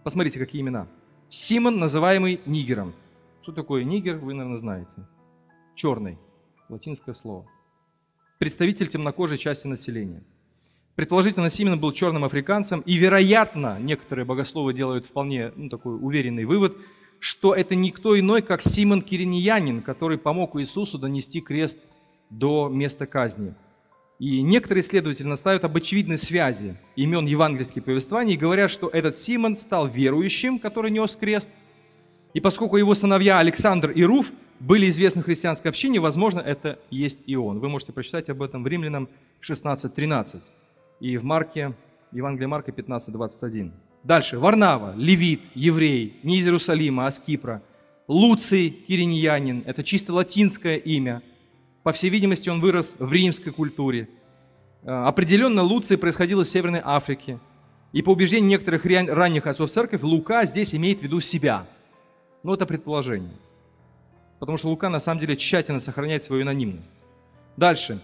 Посмотрите, 0.04 0.40
какие 0.40 0.64
имена. 0.64 0.88
Симон, 1.30 1.78
называемый 1.78 2.42
нигером. 2.48 2.96
Что 3.44 3.52
такое 3.52 3.84
нигер, 3.84 4.18
вы, 4.18 4.34
наверное, 4.34 4.58
знаете. 4.58 5.08
Черный, 5.76 6.18
латинское 6.68 7.14
слово. 7.14 7.46
Представитель 8.40 8.88
темнокожей 8.88 9.38
части 9.38 9.68
населения. 9.68 10.24
Предположительно, 10.96 11.52
Симон 11.52 11.80
был 11.80 11.92
черным 11.92 12.24
африканцем, 12.24 12.80
и, 12.88 12.96
вероятно, 12.98 13.78
некоторые 13.80 14.26
богословы 14.26 14.74
делают 14.74 15.06
вполне 15.06 15.52
ну, 15.56 15.70
такой 15.70 15.96
уверенный 15.96 16.46
вывод– 16.46 16.76
что 17.22 17.54
это 17.54 17.76
никто 17.76 18.20
иной, 18.20 18.42
как 18.42 18.64
Симон 18.64 19.04
Кириньянин, 19.04 19.84
который 19.84 20.18
помог 20.18 20.60
Иисусу 20.60 20.98
донести 20.98 21.40
крест 21.40 21.78
до 22.32 22.68
места 22.68 23.06
казни. 23.06 23.54
И 24.18 24.42
некоторые 24.42 24.82
исследователи 24.82 25.28
настаивают 25.28 25.64
об 25.64 25.78
очевидной 25.78 26.18
связи 26.18 26.78
имен 26.96 27.28
евангельских 27.28 27.84
повествований 27.84 28.34
и 28.34 28.38
говорят, 28.38 28.72
что 28.72 28.88
этот 28.88 29.18
Симон 29.18 29.56
стал 29.56 29.88
верующим, 29.88 30.58
который 30.58 30.90
нес 30.90 31.16
крест. 31.16 31.52
И 32.34 32.40
поскольку 32.40 32.78
его 32.78 32.96
сыновья 32.96 33.38
Александр 33.38 33.92
и 33.92 34.04
Руф 34.04 34.32
были 34.60 34.90
известны 34.90 35.22
христианской 35.22 35.70
общине, 35.70 36.00
возможно, 36.00 36.40
это 36.40 36.80
есть 36.90 37.22
и 37.28 37.36
он. 37.36 37.60
Вы 37.60 37.70
можете 37.70 37.94
прочитать 37.94 38.30
об 38.30 38.42
этом 38.42 38.64
в 38.64 38.68
Римлянам 38.68 39.10
16.13 39.48 40.42
и 41.02 41.18
в 41.18 41.24
Марке, 41.24 41.76
Евангелие 42.12 42.48
Марка 42.48 42.72
15.21. 42.72 43.72
Дальше. 44.04 44.40
Варнава, 44.40 44.96
левит, 44.96 45.42
еврей, 45.54 46.20
не 46.24 46.40
из 46.40 46.46
Иерусалима, 46.46 47.08
а 47.08 47.12
с 47.12 47.20
Кипра. 47.20 47.62
Луций, 48.08 48.70
кириньянин, 48.70 49.64
это 49.66 49.84
чисто 49.84 50.14
латинское 50.14 50.78
имя. 50.78 51.22
По 51.84 51.94
всей 51.94 52.10
видимости, 52.10 52.50
он 52.50 52.62
вырос 52.62 52.96
в 52.98 53.12
римской 53.12 53.52
культуре. 53.52 54.10
Э, 54.84 55.06
определенно, 55.06 55.62
Луций 55.62 55.98
происходил 55.98 56.42
из 56.42 56.50
Северной 56.50 56.82
Африки. 56.84 57.40
И 57.94 58.02
по 58.02 58.12
убеждению 58.12 58.50
некоторых 58.50 58.86
ранних 58.86 59.46
отцов 59.46 59.70
церкви, 59.70 60.00
Лука 60.02 60.46
здесь 60.46 60.74
имеет 60.74 61.00
в 61.00 61.04
виду 61.04 61.20
себя. 61.20 61.66
Но 62.44 62.54
это 62.56 62.66
предположение. 62.66 63.34
Потому 64.40 64.58
что 64.58 64.70
Лука 64.70 64.90
на 64.90 65.00
самом 65.00 65.20
деле 65.20 65.38
тщательно 65.38 65.80
сохраняет 65.80 66.24
свою 66.24 66.42
анонимность. 66.42 66.92
Дальше. 67.56 68.00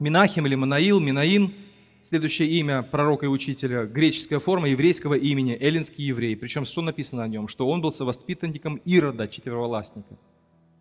Минахим 0.00 0.46
или 0.46 0.56
Манаил, 0.56 0.98
Минаин– 0.98 1.54
Следующее 2.10 2.48
имя 2.48 2.82
пророка 2.82 3.26
и 3.26 3.28
учителя, 3.28 3.84
греческая 3.84 4.40
форма 4.40 4.68
еврейского 4.68 5.14
имени, 5.14 5.56
эллинский 5.56 6.04
еврей. 6.06 6.34
Причем 6.34 6.64
что 6.64 6.82
написано 6.82 7.22
о 7.22 7.28
нем? 7.28 7.46
Что 7.46 7.68
он 7.68 7.80
был 7.80 7.92
совоспитанником 7.92 8.80
Ирода, 8.84 9.28
четверовластника. 9.28 10.16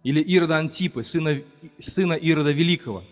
Или 0.02 0.22
Ирода 0.22 0.58
Антипы, 0.58 1.04
сына, 1.04 1.38
сына 1.78 2.14
Ирода 2.14 2.50
Великого. 2.50 3.04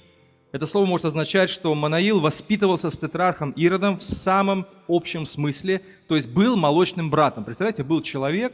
Это 0.52 0.66
слово 0.66 0.88
может 0.88 1.06
означать, 1.06 1.52
что 1.52 1.76
Манаил 1.76 2.20
воспитывался 2.20 2.90
с 2.90 2.98
тетрархом 2.98 3.52
Иродом 3.52 4.00
в 4.00 4.04
самом 4.04 4.66
общем 4.88 5.28
смысле, 5.28 5.84
то 6.08 6.16
есть 6.16 6.28
был 6.28 6.58
молочным 6.58 7.12
братом. 7.12 7.44
Представляете, 7.44 7.84
был 7.84 8.02
человек 8.02 8.52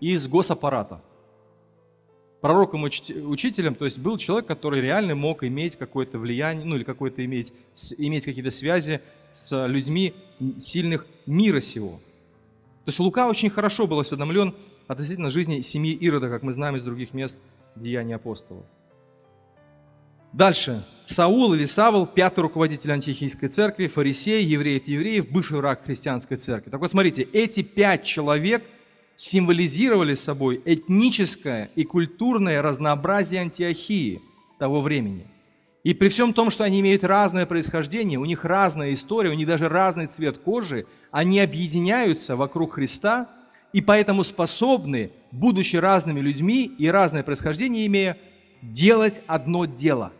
из 0.00 0.26
госаппарата– 0.26 1.02
пророком 2.42 2.82
учителем, 2.82 3.76
то 3.76 3.84
есть 3.84 3.98
был 3.98 4.18
человек, 4.18 4.46
который 4.46 4.80
реально 4.80 5.14
мог 5.14 5.44
иметь 5.44 5.76
какое-то 5.76 6.18
влияние, 6.18 6.66
ну 6.66 6.74
или 6.74 6.82
какое-то 6.82 7.24
иметь, 7.24 7.54
иметь 7.96 8.24
какие-то 8.24 8.50
связи 8.50 9.00
с 9.30 9.66
людьми 9.66 10.12
сильных 10.58 11.06
мира 11.24 11.60
сего. 11.60 12.00
То 12.84 12.88
есть 12.88 12.98
Лука 12.98 13.28
очень 13.28 13.48
хорошо 13.48 13.86
был 13.86 14.00
осведомлен 14.00 14.56
относительно 14.88 15.30
жизни 15.30 15.60
семьи 15.60 15.94
Ирода, 15.94 16.28
как 16.28 16.42
мы 16.42 16.52
знаем 16.52 16.74
из 16.74 16.82
других 16.82 17.14
мест 17.14 17.38
Деяний 17.76 18.16
апостолов. 18.16 18.64
Дальше. 20.32 20.82
Саул 21.04 21.54
или 21.54 21.64
Савл, 21.64 22.06
пятый 22.06 22.40
руководитель 22.40 22.90
антиохийской 22.90 23.50
церкви, 23.50 23.86
фарисей, 23.86 24.44
еврей 24.44 24.78
от 24.78 24.88
евреев, 24.88 25.30
бывший 25.30 25.58
враг 25.58 25.84
христианской 25.84 26.38
церкви. 26.38 26.70
Так 26.70 26.80
вот, 26.80 26.90
смотрите, 26.90 27.22
эти 27.22 27.62
пять 27.62 28.02
человек– 28.02 28.64
символизировали 29.22 30.14
собой 30.14 30.60
этническое 30.64 31.70
и 31.76 31.84
культурное 31.84 32.60
разнообразие 32.60 33.40
Антиохии 33.40 34.20
того 34.58 34.80
времени. 34.80 35.28
И 35.84 35.94
при 35.94 36.08
всем 36.08 36.32
том, 36.32 36.50
что 36.50 36.64
они 36.64 36.80
имеют 36.80 37.04
разное 37.04 37.46
происхождение, 37.46 38.18
у 38.18 38.24
них 38.24 38.44
разная 38.44 38.92
история, 38.92 39.30
у 39.30 39.34
них 39.34 39.46
даже 39.46 39.68
разный 39.68 40.08
цвет 40.08 40.38
кожи, 40.38 40.86
они 41.12 41.38
объединяются 41.38 42.34
вокруг 42.34 42.74
Христа 42.74 43.28
и 43.72 43.80
поэтому 43.80 44.24
способны, 44.24 45.12
будучи 45.30 45.76
разными 45.76 46.18
людьми 46.18 46.64
и 46.64 46.88
разное 46.88 47.22
происхождение 47.22 47.86
имея, 47.86 48.18
делать 48.60 49.22
одно 49.28 49.66
дело 49.66 50.12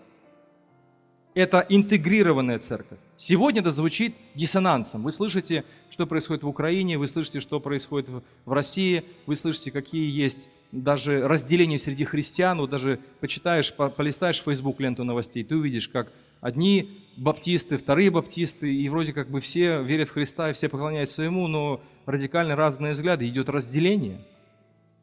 –это 1.34 1.66
интегрированная 1.68 2.60
церковь. 2.60 2.98
Сегодня 3.24 3.60
это 3.60 3.70
звучит 3.70 4.16
диссонансом. 4.34 5.04
Вы 5.04 5.12
слышите, 5.12 5.64
что 5.90 6.08
происходит 6.08 6.42
в 6.42 6.48
Украине, 6.48 6.98
вы 6.98 7.06
слышите, 7.06 7.38
что 7.38 7.60
происходит 7.60 8.08
в 8.44 8.52
России, 8.52 9.04
вы 9.26 9.36
слышите, 9.36 9.70
какие 9.70 10.10
есть 10.10 10.48
даже 10.72 11.28
разделения 11.28 11.78
среди 11.78 12.04
христиан. 12.04 12.58
Вот 12.58 12.70
даже 12.70 12.98
почитаешь, 13.20 13.72
полистаешь 13.72 14.42
Facebook 14.42 14.80
ленту 14.80 15.04
новостей, 15.04 15.44
ты 15.44 15.54
увидишь, 15.54 15.86
как 15.86 16.10
одни 16.40 16.98
баптисты, 17.16 17.76
вторые 17.76 18.10
баптисты, 18.10 18.74
и 18.74 18.88
вроде 18.88 19.12
как 19.12 19.30
бы 19.30 19.40
все 19.40 19.84
верят 19.84 20.08
в 20.08 20.14
Христа 20.14 20.50
и 20.50 20.52
все 20.52 20.68
поклоняются 20.68 21.22
Ему, 21.22 21.46
но 21.46 21.80
радикально 22.06 22.56
разные 22.56 22.94
взгляды, 22.94 23.28
идет 23.28 23.48
разделение. 23.48 24.20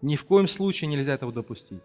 Ни 0.01 0.17
в 0.17 0.25
коем 0.25 0.49
случае 0.49 0.89
нельзя 0.89 1.13
этого 1.13 1.31
допустить. 1.31 1.83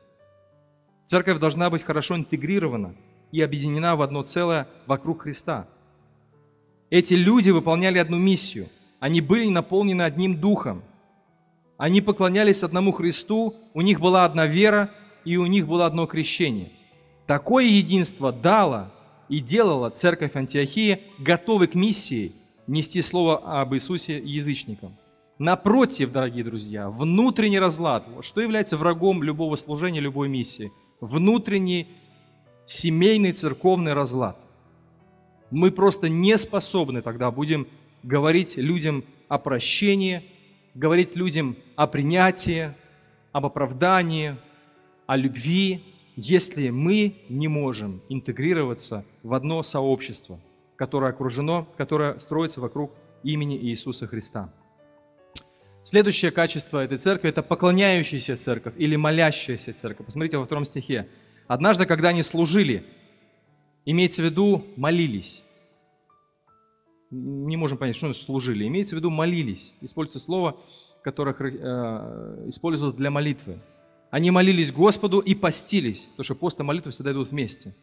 Церковь 1.05 1.39
должна 1.39 1.71
быть 1.71 1.85
хорошо 1.85 2.17
интегрирована– 2.17 2.97
и 3.35 3.43
объединена 3.43 3.97
в 3.97 4.03
одно 4.03 4.23
целое 4.23 4.69
вокруг 4.87 5.23
Христа. 5.23 5.67
Эти 6.95 7.15
люди 7.15 7.51
выполняли 7.51 7.99
одну 7.99 8.19
миссию. 8.19 8.69
Они 9.01 9.21
были 9.21 9.49
наполнены 9.49 10.03
одним 10.03 10.37
духом. 10.37 10.85
Они 11.77 12.01
поклонялись 12.01 12.63
одному 12.63 12.93
Христу, 12.93 13.53
у 13.75 13.81
них 13.81 13.99
была 13.99 14.25
одна 14.25 14.47
вера 14.47 14.93
и 15.25 15.37
у 15.37 15.47
них 15.47 15.67
было 15.67 15.87
одно 15.87 16.07
крещение. 16.07 16.69
Такое 17.27 17.65
единство 17.65 18.31
дало 18.31 18.93
и 19.29 19.41
делало 19.41 19.91
церковь 19.91 20.37
Антиохии 20.37 21.01
готовой 21.19 21.67
к 21.67 21.75
миссии 21.75 22.31
нести 22.69 23.03
слово 23.03 23.39
об 23.61 23.75
Иисусе 23.75 24.19
язычникам. 24.19 24.97
Напротив, 25.41 26.13
дорогие 26.13 26.45
друзья, 26.45 26.91
внутренний 26.91 27.59
разлад, 27.59 28.07
что 28.21 28.41
является 28.41 28.77
врагом 28.77 29.21
любого 29.25 29.57
служения, 29.57 29.99
любой 29.99 30.29
миссии? 30.29 30.71
Внутренний 31.01 31.89
семейный 32.67 33.33
церковный 33.33 33.95
разлад. 33.95 34.39
Мы 35.55 35.71
просто 35.71 36.09
не 36.09 36.37
способны 36.37 37.01
тогда 37.01 37.31
будем 37.31 37.69
говорить 38.03 38.57
людям 38.57 39.05
о 39.29 39.39
прощении, 39.39 40.25
говорить 40.75 41.15
людям 41.15 41.55
о 41.77 41.87
принятии, 41.87 42.71
об 43.31 43.47
оправдании, 43.47 44.37
о 45.07 45.17
любви, 45.17 45.85
если 46.17 46.71
мы 46.71 47.15
не 47.29 47.47
можем 47.47 48.03
интегрироваться 48.09 49.05
в 49.23 49.33
одно 49.33 49.63
сообщество, 49.63 50.41
которое 50.75 51.13
окружено, 51.13 51.69
которое 51.77 52.19
строится 52.19 52.61
вокруг 52.61 52.91
имени 53.23 53.57
Иисуса 53.57 54.09
Христа. 54.09 54.53
Следующее 55.85 56.33
качество 56.33 56.83
этой 56.83 56.99
церкви– 56.99 57.29
это 57.31 57.43
поклоняющаяся 57.43 58.35
церковь 58.35 58.75
или 58.77 58.97
молящаяся 58.97 59.73
церковь. 59.73 60.07
Посмотрите 60.07 60.37
во 60.37 60.47
втором 60.47 60.65
стихе. 60.65 61.07
Однажды, 61.47 61.87
когда 61.87 62.09
они 62.09 62.25
служили, 62.25 62.83
имеется 63.85 64.23
в 64.23 64.25
виду 64.25 64.65
молились. 64.77 65.43
Не 67.11 67.57
можем 67.57 67.79
понять, 67.79 67.97
что 67.97 68.07
значит 68.07 68.25
служили. 68.25 68.67
Имеется 68.67 68.97
в 68.97 68.99
виду 68.99 69.11
молились. 69.11 69.75
Используется 69.81 70.21
слово, 70.21 70.61
которое 71.03 71.35
э, 71.35 72.49
используют 72.49 72.97
для 72.97 73.11
молитвы. 73.11 73.59
Они 74.11 74.31
молились 74.31 74.73
Господу 74.73 75.21
и 75.21 75.35
постились, 75.35 76.07
потому 76.13 76.25
что 76.25 76.35
пост 76.35 76.61
и 76.61 76.63
молитва 76.63 76.93
всегда 76.93 77.13
идут 77.13 77.31
вместе. 77.31 77.75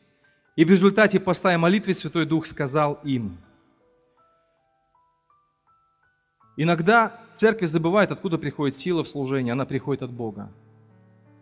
И 0.55 0.65
в 0.65 0.71
результате 0.71 1.19
поста 1.19 1.53
и 1.53 1.57
молитвы 1.57 1.93
Святой 1.93 2.25
Дух 2.25 2.45
сказал 2.45 2.99
им. 3.03 3.37
Иногда 6.57 7.19
церковь 7.33 7.69
забывает, 7.69 8.11
откуда 8.11 8.37
приходит 8.37 8.75
сила 8.75 9.03
в 9.03 9.07
служении. 9.07 9.51
Она 9.51 9.65
приходит 9.65 10.03
от 10.03 10.11
Бога. 10.11 10.51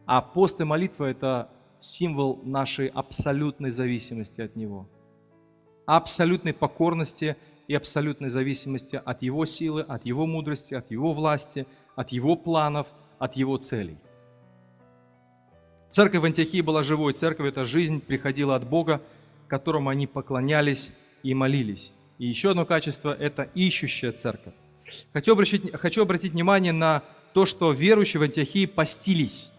А 0.06 0.22
пост 0.22 0.60
и 0.62 0.64
молитва– 0.64 1.06
это 1.06 1.50
символ 1.80 2.40
нашей 2.44 2.88
абсолютной 2.88 3.72
зависимости 3.72 4.42
от 4.42 4.56
Него. 4.56 4.88
Абсолютной 5.86 6.54
покорности 6.54 7.36
и 7.68 7.74
абсолютной 7.74 8.30
зависимости 8.30 9.02
от 9.04 9.22
Его 9.22 9.46
силы, 9.46 9.82
от 9.82 10.06
Его 10.06 10.26
мудрости, 10.26 10.74
от 10.74 10.92
Его 10.92 11.14
власти, 11.14 11.66
от 11.96 12.10
Его 12.10 12.36
планов, 12.36 12.88
от 13.18 13.36
Его 13.36 13.58
целей. 13.58 13.98
Церковь 15.88 16.22
в 16.22 16.26
Антиохии 16.26 16.62
была 16.62 16.84
живой. 16.84 17.14
Церковь– 17.14 17.48
это 17.50 17.66
жизнь 17.66 18.00
приходила 18.00 18.56
от 18.56 18.68
Бога, 18.68 19.02
которому 19.48 19.90
они 19.90 20.06
поклонялись 20.06 20.94
и 21.24 21.34
молились. 21.34 21.92
И 22.20 22.28
еще 22.28 22.52
одно 22.52 22.66
качество– 22.66 23.14
это 23.20 23.50
ищущая 23.56 24.12
церковь. 24.12 24.54
Хочу 25.14 25.34
обратить, 25.34 25.72
хочу 25.74 26.02
обратить 26.02 26.34
внимание 26.34 26.74
на 26.74 27.04
то, 27.34 27.46
что 27.46 27.72
верующие 27.72 28.20
в 28.20 28.24
Антиохии 28.24 28.66
постились. 28.66 29.52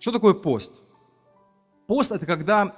Что 0.00 0.12
такое 0.12 0.32
пост? 0.32 0.72
Пост– 1.86 2.10
это 2.12 2.24
когда 2.24 2.74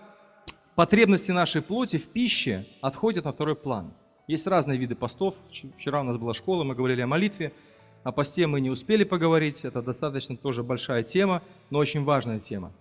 потребности 0.74 1.30
нашей 1.30 1.62
плоти 1.62 1.96
в 1.96 2.08
пище 2.08 2.66
отходят 2.80 3.24
на 3.24 3.32
второй 3.32 3.54
план. 3.54 3.94
Есть 4.26 4.48
разные 4.48 4.76
виды 4.76 4.96
постов. 4.96 5.36
Вчера 5.78 6.00
у 6.00 6.04
нас 6.04 6.16
была 6.16 6.34
школа, 6.34 6.64
мы 6.64 6.74
говорили 6.74 7.00
о 7.00 7.06
молитве. 7.06 7.52
О 8.02 8.10
посте 8.10 8.48
мы 8.48 8.60
не 8.60 8.70
успели 8.70 9.04
поговорить. 9.04 9.64
Это 9.64 9.82
достаточно 9.82 10.36
тоже 10.36 10.64
большая 10.64 11.04
тема, 11.04 11.42
но 11.70 11.78
очень 11.78 12.02
важная 12.02 12.40
тема. 12.40 12.72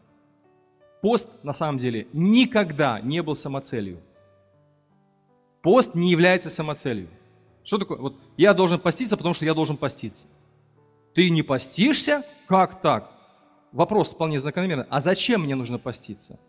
Пост, 1.04 1.30
на 1.44 1.54
самом 1.54 1.78
деле, 1.78 2.08
никогда 2.12 3.00
не 3.00 3.22
был 3.22 3.36
самоцелью. 3.36 4.00
Пост 5.62 5.94
не 5.94 6.10
является 6.10 6.50
самоцелью. 6.50 7.10
Что 7.64 7.78
такое? 7.78 8.00
Вот 8.00 8.16
я 8.38 8.56
должен 8.56 8.80
поститься, 8.80 9.18
потому 9.18 9.36
что 9.36 9.46
я 9.46 9.54
должен 9.54 9.78
поститься. 9.78 10.26
Ты 11.14 11.30
не 11.30 11.44
постишься? 11.44 12.24
Как 12.48 12.82
так? 12.82 13.11
Вопрос 13.72 14.14
вполне 14.14 14.40
закономерный. 14.40 14.86
А 14.90 15.00
зачем 15.00 15.44
мне 15.44 15.56
нужно 15.56 15.80
поститься? 15.80 16.40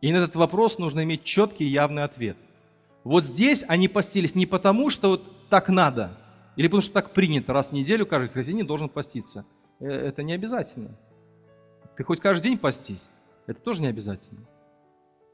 И 0.00 0.12
на 0.12 0.18
этот 0.18 0.36
вопрос 0.36 0.78
нужно 0.78 1.02
иметь 1.04 1.24
четкий 1.24 1.66
явный 1.66 2.04
ответ. 2.04 2.36
Вот 3.04 3.24
здесь 3.24 3.64
они 3.66 3.88
постились 3.88 4.34
не 4.34 4.46
потому, 4.46 4.90
что 4.90 5.10
вот 5.10 5.48
так 5.48 5.68
надо, 5.68 6.18
или 6.56 6.66
потому 6.66 6.82
что 6.82 6.92
так 6.92 7.12
принято, 7.12 7.52
раз 7.52 7.70
в 7.70 7.72
неделю 7.72 8.06
каждый 8.06 8.28
христианин 8.28 8.66
должен 8.66 8.88
поститься. 8.88 9.44
Э, 9.80 9.86
это 9.86 10.22
не 10.22 10.32
обязательно. 10.32 10.90
Ты 11.96 12.04
хоть 12.04 12.20
каждый 12.20 12.44
день 12.44 12.58
постись, 12.58 13.10
это 13.46 13.60
тоже 13.60 13.82
не 13.82 13.88
обязательно. 13.88 14.40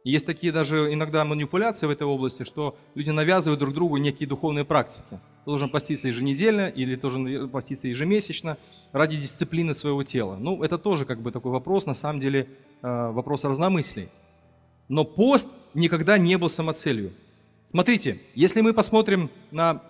есть 0.05 0.27
такие 0.27 0.53
даже 0.53 0.93
иногда 0.93 1.25
манипуляции 1.25 1.87
в 1.87 1.91
этой 1.91 2.07
области, 2.07 2.43
что 2.45 2.77
люди 2.95 3.11
навязывают 3.11 3.61
друг 3.61 3.75
другу 3.75 3.97
некие 3.97 4.29
духовные 4.29 4.65
практики. 4.65 5.03
Ты 5.11 5.45
должен 5.45 5.69
поститься 5.69 6.09
еженедельно 6.09 6.69
или 6.69 6.95
должен 6.95 7.49
поститься 7.51 7.89
ежемесячно 7.89 8.57
ради 8.93 9.17
дисциплины 9.17 9.75
своего 9.75 10.03
тела. 10.03 10.37
Ну, 10.37 10.63
это 10.63 10.79
тоже 10.79 11.05
как 11.05 11.21
бы 11.21 11.31
такой 11.31 11.53
вопрос, 11.53 11.87
на 11.87 11.95
самом 11.95 12.21
деле 12.21 12.49
э, 12.83 13.11
вопрос 13.11 13.45
разномыслий. 13.45 14.09
Но 14.89 15.05
пост 15.05 15.49
никогда 15.75 16.19
не 16.19 16.39
был 16.39 16.49
самоцелью. 16.49 17.13
Смотрите, 17.67 18.19
если 18.35 18.63
мы 18.63 18.73
посмотрим 18.73 19.31
на 19.51 19.83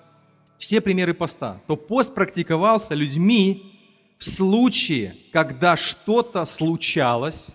все 0.58 0.80
примеры 0.80 1.14
поста, 1.14 1.60
то 1.66 1.76
пост 1.76 2.14
практиковался 2.14 2.94
людьми 2.94 3.74
в 4.18 4.24
случае, 4.24 5.14
когда 5.32 5.76
что-то 5.76 6.44
случалось, 6.44 7.50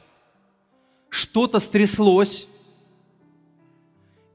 что-то 1.09 1.59
стряслось, 1.59 2.47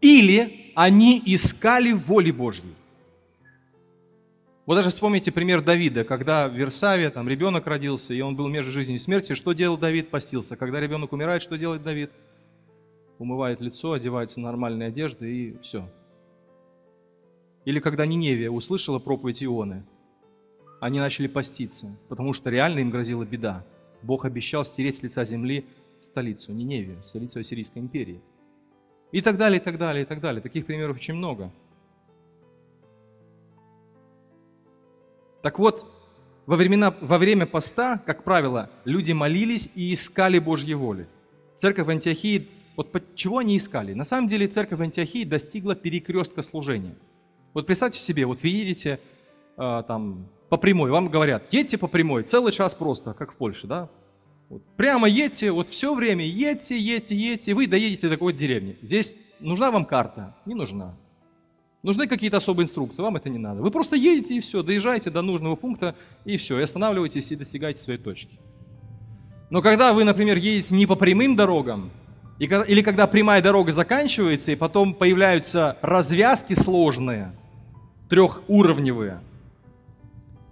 или 0.03 0.73
они 0.75 1.23
искали 1.25 1.93
воли 1.93 2.31
Божьей. 2.31 2.75
Вот 4.69 4.75
даже 4.75 4.91
вспомните 4.91 5.33
пример 5.33 5.63
Давида, 5.63 6.05
когда 6.05 6.47
в 6.47 6.53
Версаве 6.53 7.09
там 7.09 7.27
ребенок 7.27 7.67
родился, 7.67 8.13
и 8.13 8.21
он 8.21 8.37
был 8.37 8.49
между 8.49 8.71
жизнью 8.71 8.97
и 8.97 8.99
смертью. 8.99 9.35
Что 9.35 9.55
делал 9.55 9.79
Давид? 9.79 10.11
Постился. 10.11 10.57
Когда 10.57 10.79
ребенок 10.79 11.11
умирает, 11.15 11.41
что 11.41 11.57
делает 11.57 11.83
Давид? 11.83 12.11
Умывает 13.19 13.63
лицо, 13.63 13.93
одевается 13.93 14.41
в 14.41 14.43
нормальные 14.43 14.89
одежды 14.89 15.35
и 15.35 15.59
все. 15.63 15.89
Или 17.65 17.81
когда 17.81 18.05
Ниневия 18.05 18.51
услышала 18.51 18.99
проповедь 18.99 19.43
Ионы, 19.43 19.87
они 20.81 20.99
начали 20.99 21.29
поститься, 21.29 21.87
потому 22.11 22.35
что 22.35 22.51
реально 22.51 22.81
им 22.81 22.91
грозила 22.91 23.25
беда. 23.25 23.65
Бог 24.03 24.27
обещал 24.27 24.65
стереть 24.65 24.97
с 24.97 25.03
лица 25.03 25.25
земли 25.25 25.65
столицу 26.03 26.53
Ниневию, 26.53 27.03
столицу 27.07 27.41
Ассирийской 27.41 27.79
империи. 27.79 28.21
И 29.13 29.23
так 29.23 29.39
далее, 29.39 29.63
и 29.63 29.65
так 29.65 29.79
далее, 29.79 30.03
и 30.03 30.07
так 30.07 30.21
далее. 30.21 30.43
Таких 30.43 30.67
примеров 30.67 30.97
очень 30.97 31.15
много. 31.15 31.51
Так 35.43 35.59
вот, 35.59 35.87
во, 36.47 36.57
времена, 36.57 36.95
во 37.01 37.19
время 37.19 37.47
поста, 37.47 38.03
как 38.05 38.25
правило, 38.25 38.71
люди 38.85 39.13
молились 39.13 39.69
и 39.75 39.93
искали 39.93 40.39
Божьей 40.39 40.75
воли. 40.75 41.07
Церковь 41.57 41.89
Антиохии, 41.89 42.49
вот 42.77 42.91
чего 43.15 43.39
они 43.39 43.57
искали? 43.57 43.93
На 43.93 44.05
самом 44.05 44.29
деле 44.29 44.47
церковь 44.47 44.81
Антиохии 44.81 45.25
достигла 45.25 45.75
перекрестка 45.75 46.43
служения. 46.43 46.95
Вот 47.55 47.67
представьте 47.67 47.99
себе, 47.99 48.25
вот 48.27 48.43
вы 48.43 48.49
едете 48.49 49.01
э, 49.57 49.83
там 49.87 50.29
по 50.49 50.57
прямой, 50.57 50.91
вам 50.91 51.09
говорят, 51.09 51.45
едьте 51.51 51.77
по 51.77 51.87
прямой, 51.87 52.23
целый 52.23 52.53
час 52.53 52.75
просто, 52.75 53.15
как 53.15 53.33
в 53.33 53.37
Польше, 53.37 53.67
да? 53.67 53.89
Вот, 54.49 54.63
прямо 54.77 55.09
едьте, 55.09 55.51
вот 55.51 55.69
все 55.69 55.95
время 55.95 56.25
едьте, 56.25 56.79
едьте, 56.79 57.15
едьте, 57.15 57.55
вы 57.55 57.67
доедете 57.67 58.09
до 58.09 58.15
какой-то 58.15 58.39
деревни. 58.39 58.79
Здесь 58.81 59.17
нужна 59.41 59.71
вам 59.71 59.85
карта? 59.85 60.35
Не 60.47 60.55
нужна. 60.55 60.97
Нужны 61.83 62.09
какие-то 62.09 62.39
особые 62.39 62.65
инструкции, 62.65 63.03
вам 63.03 63.17
это 63.17 63.29
не 63.29 63.39
надо. 63.39 63.63
Вы 63.63 63.71
просто 63.71 63.95
едете 63.95 64.35
и 64.35 64.41
все, 64.41 64.63
доезжаете 64.63 65.11
до 65.11 65.23
нужного 65.23 65.55
пункта 65.55 65.95
и 66.25 66.37
все, 66.37 66.59
и 66.59 66.63
останавливаетесь 66.63 67.31
и 67.31 67.37
достигаете 67.37 67.81
своей 67.81 68.01
точки. 68.01 68.41
Но 69.51 69.63
когда 69.63 69.93
вы, 69.93 70.03
например, 70.03 70.37
едете 70.37 70.75
не 70.75 70.87
по 70.87 70.97
прямым 70.97 71.37
дорогам, 71.37 71.91
или 72.39 72.83
когда 72.83 73.07
прямая 73.07 73.43
дорога 73.43 73.71
заканчивается, 73.71 74.51
и 74.51 74.57
потом 74.57 74.93
появляются 74.93 75.77
развязки 75.81 76.55
сложные, 76.55 77.33
трехуровневые. 78.09 79.21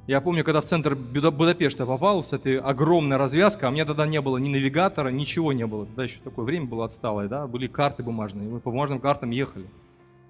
Я 0.07 0.21
помню, 0.21 0.45
когда 0.45 0.61
в 0.61 0.65
центр 0.65 0.95
Будапешта 0.95 1.87
попал, 1.87 2.23
с 2.23 2.33
этой 2.33 2.59
огромной 2.59 3.17
развязкой, 3.17 3.69
а 3.69 3.73
у 3.73 3.75
меня 3.75 3.85
тогда 3.85 4.07
не 4.07 4.21
было 4.21 4.39
ни 4.39 4.49
навигатора, 4.49 5.09
ничего 5.09 5.53
не 5.53 5.67
было. 5.67 5.87
Тогда 5.87 6.05
еще 6.05 6.21
такое 6.23 6.45
время 6.45 6.67
было 6.67 6.85
отсталое, 6.85 7.27
да, 7.27 7.49
были 7.49 7.67
карты 7.67 8.05
бумажные. 8.05 8.49
Мы 8.49 8.61
по 8.61 8.71
бумажным 8.71 9.01
картам 9.01 9.31
ехали 9.31 9.67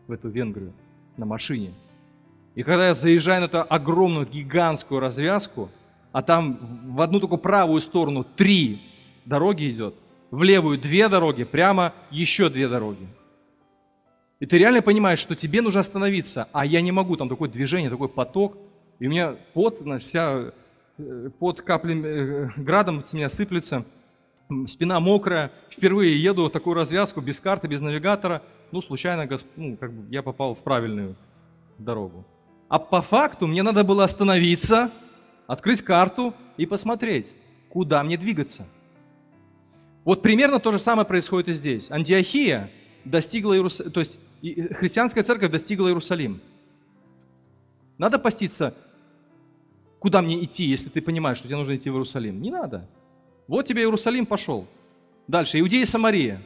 в 0.06 0.12
эту 0.12 0.30
Венгрию 0.30 0.72
на 1.16 1.26
машине. 1.26 1.70
И 2.55 2.62
когда 2.62 2.88
я 2.88 2.94
заезжаю 2.94 3.42
на 3.42 3.44
эту 3.46 3.66
огромную, 3.68 4.26
гигантскую 4.26 5.00
развязку, 5.00 5.70
а 6.12 6.22
там 6.22 6.59
в 6.94 7.00
одну 7.00 7.20
только 7.20 7.37
правую 7.37 7.81
сторону 7.81 8.24
три 8.24 8.81
дороги 9.24 9.70
идет, 9.70 9.94
в 10.31 10.42
левую 10.42 10.79
две 10.79 11.09
дороги, 11.09 11.44
прямо 11.44 11.92
еще 12.11 12.48
две 12.48 12.68
дороги. 12.68 13.07
И 14.38 14.46
ты 14.46 14.59
реально 14.59 14.83
понимаешь, 14.83 15.18
что 15.18 15.35
тебе 15.35 15.62
нужно 15.62 15.81
остановиться, 15.81 16.48
а 16.52 16.66
я 16.66 16.81
не 16.81 16.92
могу, 16.92 17.16
там 17.16 17.29
такое 17.29 17.48
движение, 17.48 17.90
такой 17.90 18.09
поток, 18.09 18.59
и 18.98 19.07
у 19.07 19.11
меня 19.11 19.37
пот, 19.55 19.79
значит, 19.81 20.09
вся 20.09 20.52
э, 20.98 21.31
под 21.38 21.62
каплем, 21.62 22.05
э, 22.05 22.50
градом 22.57 23.05
с 23.05 23.12
меня 23.12 23.29
сыплется, 23.29 23.85
спина 24.66 25.00
мокрая, 25.00 25.52
впервые 25.70 26.22
еду 26.22 26.48
такую 26.50 26.74
развязку 26.74 27.20
без 27.20 27.40
карты, 27.40 27.66
без 27.66 27.81
навигатора, 27.81 28.42
ну, 28.72 28.83
случайно, 28.83 29.29
ну, 29.57 29.76
как 29.76 29.92
бы 29.92 30.12
я 30.12 30.22
попал 30.22 30.55
в 30.55 30.59
правильную 30.59 31.16
дорогу. 31.79 32.24
А 32.68 32.79
по 32.79 33.02
факту 33.02 33.46
мне 33.46 33.62
надо 33.62 33.85
было 33.85 34.05
остановиться, 34.05 34.90
открыть 35.46 35.83
карту 35.83 36.35
и 36.57 36.66
посмотреть, 36.66 37.37
куда 37.68 38.02
мне 38.02 38.16
двигаться. 38.16 38.66
Вот 40.05 40.22
примерно 40.22 40.59
то 40.59 40.70
же 40.70 40.79
самое 40.79 41.07
происходит 41.07 41.48
и 41.48 41.52
здесь. 41.52 41.90
Антиохия 41.90 42.70
достигла 43.05 43.55
Иерусалим, 43.55 43.90
то 43.92 44.00
есть 44.00 44.18
христианская 44.42 45.22
церковь 45.22 45.50
достигла 45.50 45.88
Иерусалим. 45.88 46.40
Надо 47.98 48.18
поститься, 48.18 48.74
куда 49.98 50.22
мне 50.22 50.44
идти, 50.44 50.64
если 50.64 50.90
ты 50.90 51.00
понимаешь, 51.00 51.38
что 51.38 51.48
тебе 51.48 51.57
нужно 51.57 51.76
идти 51.76 51.88
в 51.90 51.94
Иерусалим? 51.94 52.40
Не 52.40 52.50
надо. 52.50 52.88
Вот 53.48 53.64
тебе 53.64 53.83
Иерусалим 53.83 54.26
пошел. 54.26 54.66
Дальше, 55.29 55.61
Иудея 55.61 55.83
и 55.83 55.87
Самария. 55.87 56.42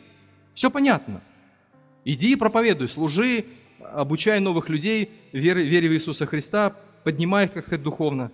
Все 0.55 0.71
понятно. 0.71 1.23
Иди 2.05 2.33
и 2.33 2.37
проповедуй, 2.37 2.89
служи, 2.89 3.45
обучай 3.93 4.41
новых 4.41 4.69
людей 4.69 5.11
вере, 5.33 5.65
вере 5.65 5.89
в 5.89 5.93
Иисуса 5.93 6.27
Христа, 6.27 6.77
поднимай 7.05 7.47
их, 7.47 7.53
как 7.53 7.67
сказать, 7.67 7.83
духовно. 7.83 8.31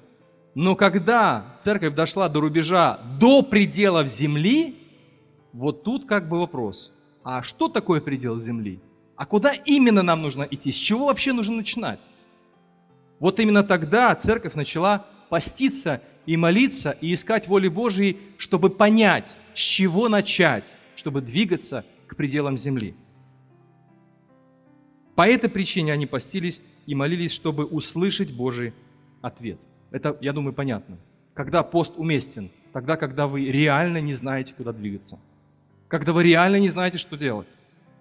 Но 0.54 0.74
когда 0.74 1.54
церковь 1.58 1.94
дошла 1.94 2.28
до 2.28 2.40
рубежа, 2.40 3.00
до 3.18 3.42
пределов 3.42 4.08
земли, 4.08 4.76
вот 5.52 5.82
тут 5.82 6.06
как 6.06 6.28
бы 6.28 6.38
вопрос. 6.38 6.92
А 7.24 7.42
что 7.42 7.68
такое 7.68 8.00
предел 8.00 8.40
земли? 8.40 8.80
А 9.16 9.26
куда 9.26 9.52
именно 9.52 10.02
нам 10.02 10.22
нужно 10.22 10.46
идти? 10.50 10.70
С 10.72 10.76
чего 10.76 11.06
вообще 11.06 11.32
нужно 11.32 11.56
начинать? 11.56 11.98
Вот 13.18 13.40
именно 13.40 13.64
тогда 13.64 14.14
церковь 14.14 14.54
начала 14.54 15.06
поститься 15.28 16.02
и 16.26 16.36
молиться, 16.36 16.90
и 17.00 17.12
искать 17.12 17.48
воли 17.48 17.68
Божьей, 17.68 18.18
чтобы 18.36 18.70
понять, 18.70 19.36
с 19.54 19.58
чего 19.58 20.08
начать, 20.08 20.74
чтобы 20.94 21.20
двигаться 21.20 21.84
к 22.06 22.16
пределам 22.16 22.58
земли. 22.58 22.94
По 25.16 25.26
этой 25.26 25.48
причине 25.48 25.94
они 25.94 26.06
постились 26.06 26.60
и 26.84 26.94
молились, 26.94 27.32
чтобы 27.32 27.64
услышать 27.64 28.36
Божий 28.36 28.74
ответ. 29.22 29.58
Это, 29.90 30.16
я 30.20 30.34
думаю, 30.34 30.52
понятно. 30.52 30.98
Когда 31.32 31.62
пост 31.62 31.94
уместен? 31.96 32.50
Тогда, 32.74 32.96
когда 32.96 33.26
вы 33.26 33.46
реально 33.46 33.98
не 34.02 34.12
знаете, 34.12 34.52
куда 34.54 34.72
двигаться. 34.72 35.18
Когда 35.88 36.12
вы 36.12 36.22
реально 36.22 36.56
не 36.56 36.68
знаете, 36.68 36.98
что 36.98 37.16
делать. 37.16 37.48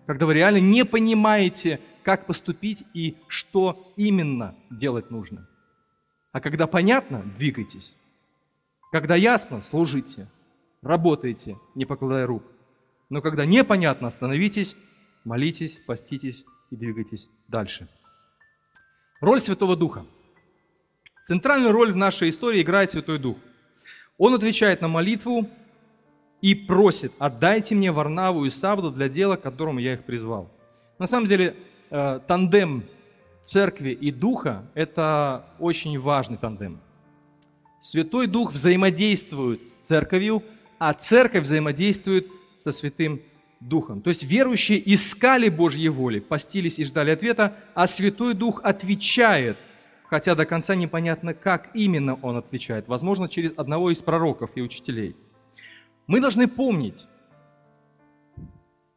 Когда 0.05 0.25
вы 0.25 0.33
реально 0.33 0.57
не 0.57 0.83
понимаете, 0.83 1.79
как 2.03 2.25
поступить 2.25 2.83
и 2.93 3.15
что 3.27 3.93
именно 3.95 4.53
делать 4.69 5.09
нужно. 5.09 5.47
А 6.33 6.41
когда 6.41 6.67
понятно, 6.67 7.23
двигайтесь. 7.37 7.95
Когда 8.91 9.15
ясно, 9.15 9.61
служите. 9.61 10.27
Работайте, 10.81 11.57
не 11.75 11.85
покладая 11.85 12.27
рук. 12.27 12.43
Но 13.09 13.21
когда 13.21 13.45
непонятно, 13.45 14.07
остановитесь, 14.07 14.75
молитесь, 15.23 15.79
поститесь 15.87 16.43
и 16.75 16.77
двигайтесь 16.77 17.29
дальше. 17.47 17.87
Роль 19.21 19.39
Святого 19.39 19.75
Духа. 19.75 20.05
Центральную 21.23 21.71
роль 21.71 21.91
в 21.91 21.95
нашей 21.95 22.29
истории 22.29 22.61
играет 22.61 22.91
Святой 22.91 23.17
Дух. 23.17 23.37
Он 24.17 24.33
отвечает 24.35 24.81
на 24.81 24.87
молитву 24.87 25.49
и 26.41 26.53
просит, 26.53 27.13
отдайте 27.17 27.75
мне 27.75 27.91
Варнаву 27.91 28.45
и 28.45 28.49
Савду 28.49 28.91
для 28.91 29.09
дела, 29.09 29.37
к 29.37 29.41
которому 29.41 29.79
я 29.79 29.93
их 29.93 30.03
призвал. 30.03 30.51
На 30.99 31.05
самом 31.05 31.27
деле, 31.27 31.55
э, 31.89 32.19
тандем 32.27 32.83
церкви 33.41 33.91
и 33.91 34.11
духа– 34.11 34.69
это 34.73 35.45
очень 35.59 35.97
важный 35.99 36.37
тандем. 36.37 36.79
Святой 37.79 38.27
Дух 38.27 38.51
взаимодействует 38.51 39.69
с 39.69 39.77
церковью, 39.77 40.43
а 40.79 40.93
церковь 40.93 41.43
взаимодействует 41.43 42.27
со 42.57 42.71
Святым 42.71 43.15
Духом. 43.15 43.34
То 44.01 44.09
есть 44.09 44.23
верующие 44.23 44.81
искали 44.93 45.49
Божьей 45.49 45.89
воли, 45.89 46.19
постились 46.19 46.79
и 46.79 46.85
ждали 46.85 47.11
ответа, 47.11 47.55
а 47.73 47.87
Святой 47.87 48.33
Дух 48.33 48.61
отвечает, 48.63 49.57
хотя 50.07 50.35
до 50.35 50.45
конца 50.45 50.75
непонятно, 50.75 51.33
как 51.33 51.69
именно 51.73 52.15
Он 52.21 52.37
отвечает. 52.37 52.87
Возможно, 52.87 53.27
через 53.27 53.53
одного 53.57 53.91
из 53.91 54.01
пророков 54.01 54.51
и 54.55 54.61
учителей. 54.61 55.15
Мы 56.07 56.19
должны 56.19 56.47
помнить, 56.47 57.07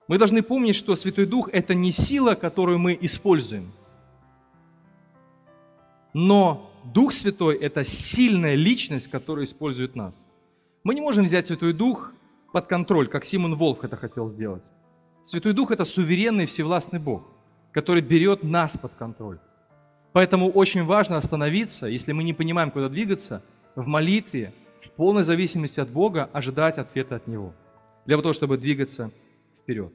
мы 0.09 0.19
должны 0.19 0.43
помнить, 0.43 0.75
что 0.75 0.97
Святой 0.97 1.27
Дух– 1.27 1.49
это 1.53 1.75
не 1.75 1.93
сила, 1.93 2.35
которую 2.35 2.79
мы 2.79 2.99
используем. 3.01 3.73
Но 6.15 6.71
Дух 6.85 7.13
Святой– 7.13 7.57
это 7.61 7.85
сильная 7.85 8.55
личность, 8.55 9.09
которая 9.09 9.45
использует 9.45 9.95
нас. 9.95 10.15
Мы 10.83 10.95
не 10.95 11.03
можем 11.03 11.25
взять 11.25 11.47
Святой 11.47 11.75
Дух 11.75 12.13
под 12.53 12.67
контроль, 12.67 13.09
как 13.09 13.25
Симон 13.25 13.55
Волк 13.55 13.85
это 13.85 13.97
хотел 13.97 14.29
сделать. 14.29 14.63
Святой 15.23 15.53
Дух– 15.53 15.71
это 15.73 15.85
суверенный 15.85 16.47
всевластный 16.47 16.99
Бог, 16.99 17.23
который 17.73 18.03
берет 18.03 18.43
нас 18.43 18.77
под 18.79 18.93
контроль. 18.95 19.39
Поэтому 20.13 20.51
очень 20.51 20.85
важно 20.85 21.19
остановиться, 21.19 21.87
если 21.87 22.13
мы 22.13 22.25
не 22.25 22.33
понимаем, 22.33 22.71
куда 22.71 22.89
двигаться, 22.89 23.43
в 23.75 23.87
молитве, 23.87 24.53
в 24.81 24.91
полной 24.91 25.23
зависимости 25.23 25.81
от 25.81 25.91
Бога, 25.91 26.31
ожидать 26.33 26.79
ответа 26.79 27.17
от 27.17 27.27
Него, 27.27 27.53
для 28.07 28.17
того, 28.17 28.33
чтобы 28.33 28.57
двигаться 28.57 29.11
вперед. 29.63 29.93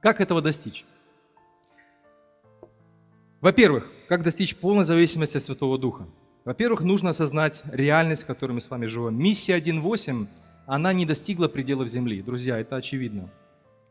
Как 0.00 0.20
этого 0.20 0.40
достичь? 0.40 0.84
Во-первых, 3.40 3.90
как 4.08 4.22
достичь 4.22 4.56
полной 4.56 4.84
зависимости 4.84 5.36
от 5.36 5.42
Святого 5.42 5.76
Духа? 5.78 6.06
Во-первых, 6.44 6.80
нужно 6.80 7.10
осознать 7.10 7.62
реальность, 7.70 8.22
в 8.22 8.26
которой 8.26 8.52
мы 8.52 8.60
с 8.60 8.70
вами 8.70 8.86
живем. 8.86 9.16
Миссия 9.16 9.58
1.8 9.58 10.26
она 10.74 10.94
не 10.94 11.04
достигла 11.04 11.48
пределов 11.48 11.88
Земли. 11.88 12.22
Друзья, 12.22 12.58
это 12.58 12.76
очевидно. 12.76 13.28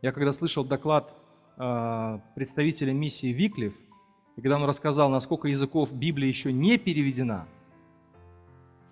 Я 0.02 0.12
когда 0.12 0.32
слышал 0.32 0.65
доклад 0.65 1.13
э, 1.56 2.20
представителя 2.34 2.91
миссии 2.91 3.28
Виклев, 3.28 3.74
когда 4.36 4.56
он 4.56 4.63
рассказал, 4.63 5.12
насколько 5.12 5.48
языков 5.48 5.94
Библии 5.94 6.28
еще 6.28 6.52
не 6.52 6.80
переведена, 6.80 7.46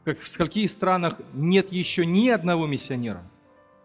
как, 0.06 0.20
в 0.20 0.28
скольких 0.28 0.70
странах 0.70 1.20
нет 1.34 1.72
еще 1.72 2.06
ни 2.06 2.30
одного 2.30 2.68
миссионера, 2.68 3.24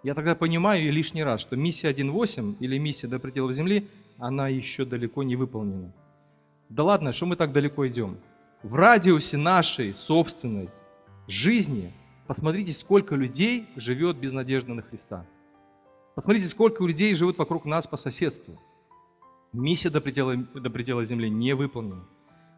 я 0.03 0.13
тогда 0.13 0.35
понимаю 0.35 0.87
и 0.87 0.91
лишний 0.91 1.25
раз, 1.25 1.41
что 1.41 1.57
миссия 1.57 1.91
1.8 1.91 2.57
или 2.61 2.77
миссия 2.77 3.07
до 3.07 3.19
пределов 3.19 3.55
Земли, 3.55 3.89
она 4.19 4.49
еще 4.49 4.85
далеко 4.85 5.23
не 5.23 5.35
выполнена. 5.35 5.91
Да 6.69 6.83
ладно, 6.83 7.15
что 7.15 7.25
мы 7.25 7.37
так 7.37 7.53
далеко 7.53 7.89
идем? 7.89 8.19
В 8.63 8.75
радиусе 8.75 9.39
нашей 9.39 9.95
собственной 9.95 10.69
жизни– 11.27 11.91
Посмотрите, 12.27 12.73
сколько 12.73 13.17
людей 13.17 13.67
живет 13.77 14.17
без 14.17 14.33
надежды 14.33 14.73
на 14.73 14.83
Христа. 14.83 15.27
Посмотрите, 16.15 16.49
сколько 16.49 16.83
людей 16.85 17.15
живут 17.15 17.37
вокруг 17.37 17.67
нас 17.67 17.87
по 17.87 17.97
соседству. 17.97 18.59
Миссия 19.53 19.91
до 19.91 20.01
предела, 20.01 20.37
до 20.37 20.71
предела 20.71 21.05
земли 21.05 21.29
не 21.29 21.55
выполнена. 21.55 22.05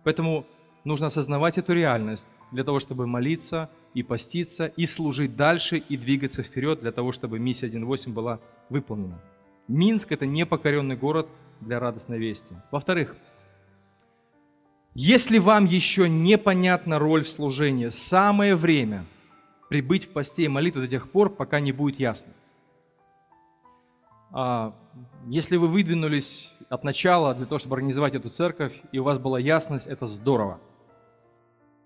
Поэтому 0.05 0.47
нужно 0.85 1.09
осознавать 1.09 1.59
эту 1.59 1.73
реальность 1.73 2.29
для 2.53 2.63
того, 2.63 2.79
чтобы 2.79 3.09
молиться 3.09 3.69
и 3.93 4.05
поститься, 4.05 4.67
и 4.67 4.87
служить 4.87 5.37
дальше, 5.37 5.79
и 5.79 5.97
двигаться 5.97 6.45
вперед 6.45 6.81
для 6.81 6.93
того, 6.93 7.11
чтобы 7.11 7.41
миссия 7.41 7.67
1.8 7.67 8.13
была 8.13 8.39
выполнена. 8.69 9.21
Минск– 9.67 10.13
это 10.13 10.27
непокоренный 10.27 10.97
город 10.97 11.27
для 11.61 11.81
радостной 11.81 12.19
вести. 12.19 12.55
Во-вторых, 12.71 13.17
если 14.95 15.39
вам 15.39 15.65
еще 15.65 16.09
непонятна 16.09 17.01
роль 17.01 17.25
в 17.25 17.29
служении, 17.29 17.89
самое 17.89 18.55
время– 18.55 19.05
прибыть 19.69 20.07
в 20.07 20.11
посте 20.11 20.45
и 20.45 20.49
молитве 20.49 20.83
до 20.83 20.89
тех 20.89 21.11
пор, 21.11 21.31
пока 21.31 21.61
не 21.61 21.73
будет 21.73 21.99
ясность. 21.99 22.45
А, 24.33 24.75
если 25.27 25.57
вы 25.57 25.69
выдвинулись 25.69 26.53
от 26.69 26.85
начала 26.85 27.35
для 27.35 27.47
того, 27.47 27.59
чтобы 27.59 27.77
организовать 27.77 28.15
эту 28.15 28.31
церковь, 28.31 28.81
и 28.93 28.99
у 28.99 29.05
вас 29.05 29.19
была 29.19 29.39
ясность, 29.39 29.87
это 29.87 30.07
здорово. 30.07 30.61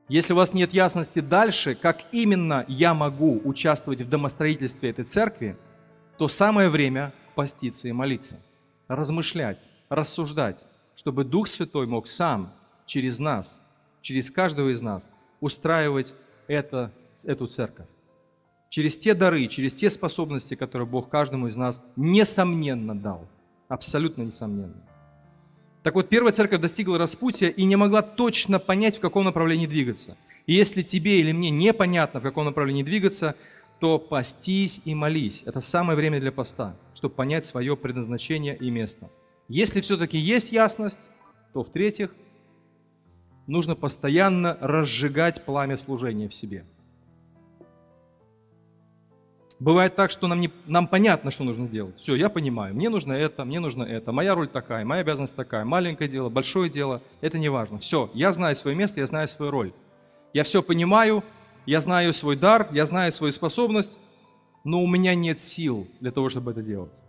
Если 0.09 0.33
у 0.33 0.37
вас 0.37 0.55
нет 0.55 0.75
ясности 0.75 1.21
дальше, 1.21 1.77
как 1.77 2.03
именно 2.11 2.65
я 2.67 2.95
могу 2.95 3.41
участвовать 3.45 4.01
в 4.03 4.09
домостроительстве 4.09 4.91
этой 4.91 5.05
церкви, 5.05 5.57
то 6.19 6.27
самое 6.27 6.69
время 6.69 7.15
поститься 7.37 7.87
и 7.87 7.93
молиться, 7.93 8.41
размышлять, 8.89 9.59
рассуждать, 9.89 10.59
чтобы 10.97 11.25
Дух 11.25 11.47
Святой 11.47 11.87
мог 11.87 12.09
сам 12.09 12.53
через 12.87 13.21
нас, 13.21 13.63
через 14.01 14.31
каждого 14.31 14.71
из 14.71 14.83
нас 14.83 15.09
устраивать 15.41 16.15
это 16.49 16.93
эту 17.25 17.47
церковь. 17.47 17.87
Через 18.71 18.97
те 18.97 19.15
дары, 19.15 19.49
через 19.49 19.75
те 19.75 19.91
способности, 19.91 20.55
которые 20.55 20.87
Бог 20.87 21.09
каждому 21.09 21.49
из 21.49 21.57
нас 21.57 21.83
несомненно 21.97 22.95
дал. 22.95 23.27
Абсолютно 23.69 24.23
несомненно. 24.23 24.81
Так 25.83 25.97
вот, 25.97 26.09
первая 26.09 26.33
церковь 26.33 26.61
достигла 26.61 26.97
распутия 26.97 27.49
и 27.49 27.65
не 27.65 27.75
могла 27.75 28.03
точно 28.03 28.61
понять, 28.61 28.99
в 28.99 29.01
каком 29.01 29.25
направлении 29.25 29.67
двигаться. 29.67 30.17
И 30.47 30.55
если 30.55 30.83
тебе 30.83 31.21
или 31.21 31.33
мне 31.33 31.51
непонятно, 31.51 32.21
в 32.21 32.23
каком 32.23 32.45
направлении 32.45 32.85
двигаться, 32.85 33.35
то 33.81 33.99
постись 33.99 34.81
и 34.85 34.95
молись. 34.95 35.43
Это 35.47 35.61
самое 35.61 35.97
время 35.97 36.21
для 36.21 36.31
поста, 36.31 36.77
чтобы 36.95 37.15
понять 37.15 37.47
свое 37.47 37.77
предназначение 37.77 38.57
и 38.57 38.71
место. 38.71 39.11
Если 39.49 39.81
все-таки 39.81 40.19
есть 40.19 40.53
ясность, 40.53 41.11
то 41.53 41.65
в-третьих, 41.65 42.15
нужно 43.49 43.75
постоянно 43.75 44.57
разжигать 44.61 45.45
пламя 45.45 45.77
служения 45.77 46.29
в 46.29 46.35
себе– 46.35 46.65
Бывает 49.61 49.95
так, 49.95 50.11
что 50.11 50.27
нам, 50.27 50.41
не, 50.41 50.51
нам 50.67 50.89
понятно, 50.89 51.31
что 51.31 51.45
нужно 51.45 51.69
делать. 51.69 51.99
Все, 52.01 52.15
я 52.15 52.31
понимаю, 52.31 52.75
мне 52.75 52.89
нужно 52.89 53.13
это, 53.13 53.45
мне 53.45 53.61
нужно 53.61 53.83
это, 53.83 54.11
моя 54.11 54.35
роль 54.35 54.49
такая, 54.49 54.87
моя 54.87 55.03
обязанность 55.03 55.37
такая, 55.37 55.67
маленькое 55.67 56.09
дело, 56.09 56.31
большое 56.31 56.71
дело, 56.71 57.03
это 57.21 57.39
не 57.39 57.51
важно. 57.51 57.79
Все, 57.79 58.11
я 58.15 58.33
знаю 58.33 58.55
свое 58.55 58.75
место, 58.75 59.01
я 59.01 59.07
знаю 59.07 59.29
свою 59.29 59.51
роль. 59.51 59.73
Я 60.33 60.45
все 60.45 60.63
понимаю, 60.63 61.23
я 61.67 61.81
знаю 61.81 62.15
свой 62.15 62.37
дар, 62.37 62.69
я 62.73 62.87
знаю 62.87 63.13
свою 63.13 63.33
способность, 63.33 63.99
но 64.65 64.83
у 64.83 64.87
меня 64.87 65.15
нет 65.15 65.39
сил 65.39 65.87
для 66.01 66.11
того, 66.11 66.31
чтобы 66.31 66.53
это 66.53 66.63
делать. 66.63 67.03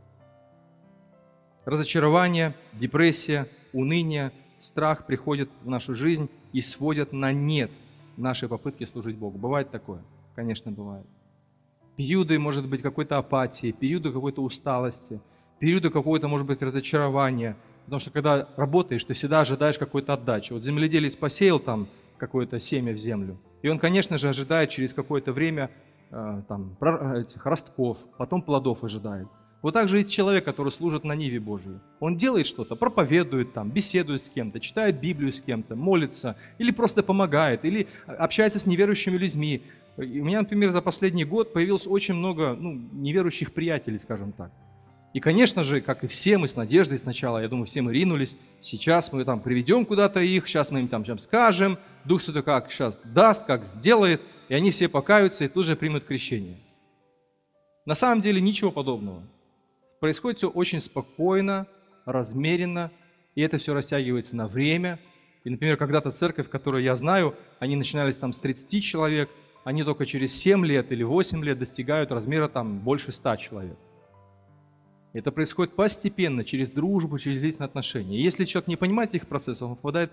Разочарование, 1.63 2.53
депрессия, 2.73 3.47
уныние, 3.71 4.33
страх 4.59 5.05
приходят 5.05 5.49
в 5.63 5.69
нашу 5.69 5.95
жизнь 5.95 6.29
и 6.51 6.61
сводят 6.61 7.13
на 7.13 7.31
нет 7.31 7.71
наши 8.17 8.49
попытки 8.49 8.83
служить 8.83 9.15
Богу. 9.15 9.37
Бывает 9.37 9.71
такое? 9.71 10.01
Конечно, 10.35 10.69
бывает 10.69 11.05
периоды, 12.01 12.39
может 12.39 12.67
быть, 12.67 12.81
какой-то 12.81 13.19
апатии, 13.19 13.71
периоды 13.71 14.11
какой-то 14.11 14.41
усталости, 14.41 15.21
периоды 15.59 15.91
какого-то, 15.91 16.27
может 16.27 16.47
быть, 16.47 16.61
разочарования. 16.63 17.55
Потому 17.85 17.99
что 17.99 18.09
когда 18.09 18.47
работаешь, 18.57 19.03
ты 19.03 19.13
всегда 19.13 19.41
ожидаешь 19.41 19.77
какой-то 19.77 20.13
отдачи. 20.13 20.53
Вот 20.53 20.63
земледелец 20.63 21.15
посеял 21.15 21.59
там 21.59 21.87
какое-то 22.17 22.57
семя 22.57 22.93
в 22.93 22.97
землю, 22.97 23.37
и 23.61 23.69
он, 23.69 23.77
конечно 23.77 24.17
же, 24.17 24.29
ожидает 24.29 24.69
через 24.71 24.93
какое-то 24.93 25.31
время 25.31 25.69
э, 26.11 26.41
там, 26.47 26.75
этих 27.15 27.45
ростков, 27.45 27.97
потом 28.17 28.41
плодов 28.41 28.83
ожидает. 28.83 29.27
Вот 29.61 29.73
так 29.73 29.87
же 29.87 30.01
и 30.01 30.05
человек, 30.05 30.43
который 30.43 30.71
служит 30.71 31.03
на 31.03 31.13
Ниве 31.13 31.39
Божьей. 31.39 31.79
Он 31.99 32.17
делает 32.17 32.47
что-то, 32.47 32.75
проповедует 32.75 33.53
там, 33.53 33.69
беседует 33.69 34.23
с 34.23 34.29
кем-то, 34.29 34.59
читает 34.59 34.99
Библию 34.99 35.31
с 35.31 35.41
кем-то, 35.41 35.75
молится, 35.75 36.35
или 36.57 36.71
просто 36.71 37.03
помогает, 37.03 37.63
или 37.63 37.87
общается 38.07 38.57
с 38.57 38.65
неверующими 38.65 39.17
людьми. 39.17 39.61
И 39.97 40.19
у 40.19 40.25
меня, 40.25 40.39
например, 40.39 40.71
за 40.71 40.81
последний 40.81 41.25
год 41.25 41.53
появилось 41.53 41.85
очень 41.85 42.13
много 42.13 42.55
ну, 42.57 42.73
неверующих 42.93 43.53
приятелей, 43.53 43.97
скажем 43.97 44.31
так. 44.31 44.51
И, 45.13 45.19
конечно 45.19 45.63
же, 45.63 45.81
как 45.81 46.03
и 46.05 46.07
все, 46.07 46.37
мы 46.37 46.47
с 46.47 46.55
надеждой 46.55 46.97
сначала, 46.97 47.39
я 47.39 47.49
думаю, 47.49 47.65
все 47.65 47.81
мы 47.81 47.93
ринулись. 47.93 48.37
Сейчас 48.61 49.11
мы 49.11 49.25
там 49.25 49.41
приведем 49.41 49.85
куда-то 49.85 50.21
их, 50.21 50.47
сейчас 50.47 50.71
мы 50.71 50.79
им 50.79 50.87
там, 50.87 51.03
там 51.03 51.19
скажем, 51.19 51.77
Дух 52.05 52.21
Святой 52.21 52.43
как 52.43 52.71
сейчас 52.71 52.99
даст, 53.03 53.45
как 53.45 53.65
сделает. 53.65 54.21
и 54.47 54.53
они 54.53 54.71
все 54.71 54.87
покаются 54.87 55.43
и 55.43 55.49
тут 55.49 55.65
же 55.65 55.75
примут 55.75 56.05
крещение. 56.05 56.57
На 57.85 57.93
самом 57.93 58.21
деле 58.21 58.39
ничего 58.39 58.71
подобного. 58.71 59.23
Происходит 59.99 60.37
все 60.37 60.49
очень 60.49 60.79
спокойно, 60.79 61.67
размеренно, 62.05 62.89
и 63.35 63.41
это 63.41 63.57
все 63.57 63.73
растягивается 63.73 64.35
на 64.35 64.47
время. 64.47 64.99
И, 65.43 65.49
например, 65.49 65.75
когда-то 65.75 66.11
церковь, 66.11 66.49
которую 66.49 66.83
я 66.83 66.95
знаю, 66.95 67.35
они 67.59 67.75
начинались 67.75 68.17
там 68.17 68.31
с 68.31 68.39
30 68.39 68.83
человек, 68.83 69.29
они 69.63 69.83
только 69.83 70.05
через 70.05 70.35
7 70.35 70.65
лет 70.65 70.91
или 70.91 71.03
8 71.03 71.43
лет 71.43 71.59
достигают 71.59 72.11
размера 72.11 72.47
там 72.47 72.79
больше 72.79 73.11
100 73.11 73.35
человек. 73.37 73.77
Это 75.13 75.31
происходит 75.31 75.75
постепенно, 75.75 76.43
через 76.43 76.69
дружбу, 76.69 77.19
через 77.19 77.41
длительные 77.41 77.65
отношения. 77.65 78.17
И 78.17 78.23
если 78.23 78.45
человек 78.45 78.67
не 78.67 78.77
понимает 78.77 79.13
этих 79.13 79.27
процессов, 79.27 79.69
он 79.69 79.75
впадает 79.75 80.11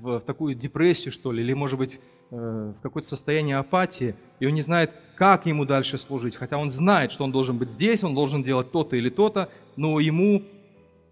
в, 0.00 0.18
в 0.18 0.20
такую 0.20 0.54
депрессию, 0.54 1.12
что 1.12 1.32
ли, 1.32 1.42
или, 1.42 1.52
может 1.52 1.78
быть, 1.78 2.00
э, 2.30 2.72
в 2.76 2.80
какое-то 2.82 3.08
состояние 3.08 3.58
апатии, 3.58 4.14
и 4.40 4.46
он 4.46 4.54
не 4.54 4.62
знает, 4.62 4.90
как 5.16 5.44
ему 5.44 5.66
дальше 5.66 5.98
служить. 5.98 6.34
Хотя 6.34 6.56
он 6.56 6.70
знает, 6.70 7.12
что 7.12 7.24
он 7.24 7.32
должен 7.32 7.58
быть 7.58 7.68
здесь, 7.68 8.02
он 8.02 8.14
должен 8.14 8.42
делать 8.42 8.72
то-то 8.72 8.96
или 8.96 9.10
то-то, 9.10 9.50
но 9.76 10.00
ему, 10.00 10.42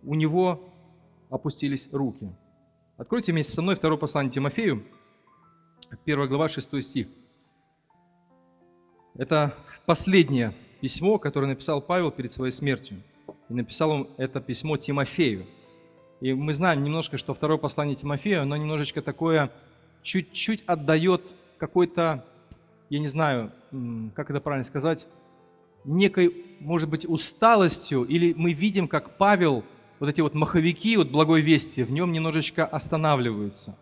у 0.03 0.15
него 0.15 0.61
опустились 1.29 1.89
руки. 1.93 2.31
Откройте 2.97 3.33
вместе 3.33 3.53
со 3.53 3.61
мной 3.61 3.77
второе 3.77 3.99
послание 3.99 4.33
Тимофею, 4.33 4.83
1 6.05 6.29
глава, 6.29 6.49
6 6.49 6.83
стих. 6.83 7.07
Это 9.17 9.55
последнее 9.87 10.55
письмо, 10.81 11.19
которое 11.19 11.47
написал 11.47 11.81
Павел 11.81 12.11
перед 12.11 12.33
своей 12.33 12.53
смертью. 12.53 12.99
И 13.49 13.55
написал 13.55 13.91
он 13.91 14.09
это 14.17 14.41
письмо 14.41 14.77
Тимофею. 14.77 15.47
И 16.21 16.33
мы 16.33 16.53
знаем 16.53 16.85
немножко, 16.85 17.17
что 17.19 17.35
второе 17.35 17.59
послание 17.59 17.97
Тимофею, 17.97 18.43
оно 18.43 18.57
немножечко 18.57 19.03
такое, 19.03 19.51
чуть-чуть 20.03 20.63
отдает 20.67 21.23
какой-то, 21.59 22.25
я 22.89 22.99
не 22.99 23.09
знаю, 23.09 23.53
как 24.15 24.31
это 24.31 24.41
правильно 24.41 24.65
сказать, 24.65 25.07
некой, 25.85 26.45
может 26.61 26.89
быть, 26.89 27.07
усталостью, 27.09 28.05
или 28.05 28.35
мы 28.35 28.53
видим, 28.53 28.87
как 28.87 29.17
Павел, 29.17 29.65
вот 29.99 30.09
эти 30.09 30.21
вот 30.21 30.35
маховики, 30.35 30.97
вот 30.97 31.11
благой 31.11 31.41
вести, 31.41 31.83
в 31.83 31.93
нем 31.93 32.13
немножечко 32.13 32.65
останавливаются. 32.65 33.77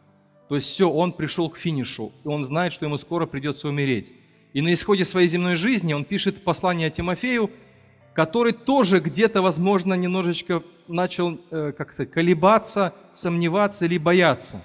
То 0.49 0.55
есть 0.55 0.69
все, 0.69 0.91
он 0.91 1.13
пришел 1.13 1.51
к 1.51 1.59
финишу, 1.59 2.13
и 2.25 2.29
он 2.29 2.45
знает, 2.45 2.73
что 2.73 2.87
ему 2.87 2.97
скоро 2.97 3.27
придется 3.27 3.69
умереть. 3.69 4.15
И 4.53 4.63
на 4.63 4.73
исходе 4.73 5.05
своей 5.05 5.29
земной 5.29 5.57
жизни 5.57 5.93
он 5.93 6.05
пишет 6.05 6.43
послание 6.43 6.91
Тимофею, 6.91 7.51
который 8.15 8.53
тоже 8.53 9.01
где-то, 9.01 9.43
возможно, 9.43 9.95
немножечко 9.95 10.63
начал, 10.89 11.39
э, 11.51 11.73
как 11.77 11.93
сказать, 11.93 12.11
колебаться, 12.11 12.95
сомневаться 13.13 13.85
или 13.85 13.99
бояться. 13.99 14.61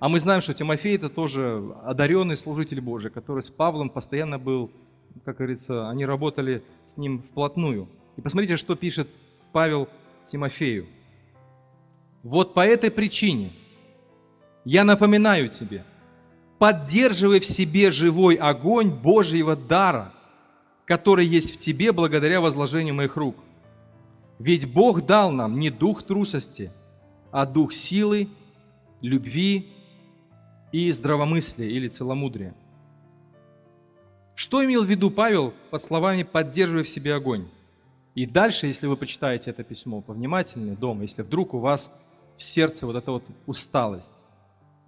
А 0.00 0.08
мы 0.08 0.18
знаем, 0.18 0.40
что 0.40 0.52
Тимофей 0.52 0.96
это 0.96 1.08
тоже 1.08 1.62
одаренный 1.84 2.36
служитель 2.36 2.80
Божий, 2.80 3.10
который 3.10 3.42
с 3.42 3.50
Павлом 3.50 3.88
постоянно 3.88 4.38
был, 4.38 4.70
как 5.24 5.36
говорится, 5.36 5.88
они 5.88 6.04
работали 6.04 6.64
с 6.88 6.96
ним 6.96 7.22
вплотную. 7.22 7.88
И 8.16 8.20
посмотрите, 8.20 8.56
что 8.56 8.74
пишет 8.74 9.08
Павел 9.52 9.88
Тимофею. 10.24 10.86
Вот 12.24 12.52
по 12.54 12.66
этой 12.66 12.90
причине 12.90 13.52
я 14.64 14.82
напоминаю 14.84 15.48
тебе– 15.48 15.84
поддерживай 16.62 17.40
в 17.40 17.44
себе 17.44 17.90
живой 17.90 18.36
огонь 18.36 18.88
Божьего 18.88 19.56
дара, 19.56 20.12
который 20.84 21.26
есть 21.26 21.52
в 21.52 21.58
тебе 21.58 21.90
благодаря 21.90 22.40
возложению 22.40 22.94
моих 22.94 23.16
рук. 23.16 23.34
Ведь 24.38 24.72
Бог 24.72 25.04
дал 25.04 25.32
нам 25.32 25.58
не 25.58 25.70
дух 25.70 26.04
трусости, 26.04 26.70
а 27.32 27.46
дух 27.46 27.72
силы, 27.72 28.28
любви 29.00 29.72
и 30.70 30.92
здравомыслия 30.92 31.66
или 31.66 31.88
целомудрия. 31.88 32.54
Что 34.36 34.64
имел 34.64 34.84
в 34.84 34.88
виду 34.88 35.10
Павел 35.10 35.54
под 35.70 35.82
словами 35.82 36.22
«поддерживай 36.22 36.84
в 36.84 36.88
себе 36.88 37.16
огонь»? 37.16 37.48
И 38.14 38.24
дальше, 38.24 38.68
если 38.68 38.86
вы 38.86 38.96
почитаете 38.96 39.50
это 39.50 39.64
письмо 39.64 40.00
повнимательнее 40.00 40.76
дома, 40.76 41.02
если 41.02 41.22
вдруг 41.22 41.54
у 41.54 41.58
вас 41.58 41.90
в 42.36 42.42
сердце 42.44 42.86
вот 42.86 42.94
эта 42.94 43.10
вот 43.10 43.24
усталость, 43.46 44.21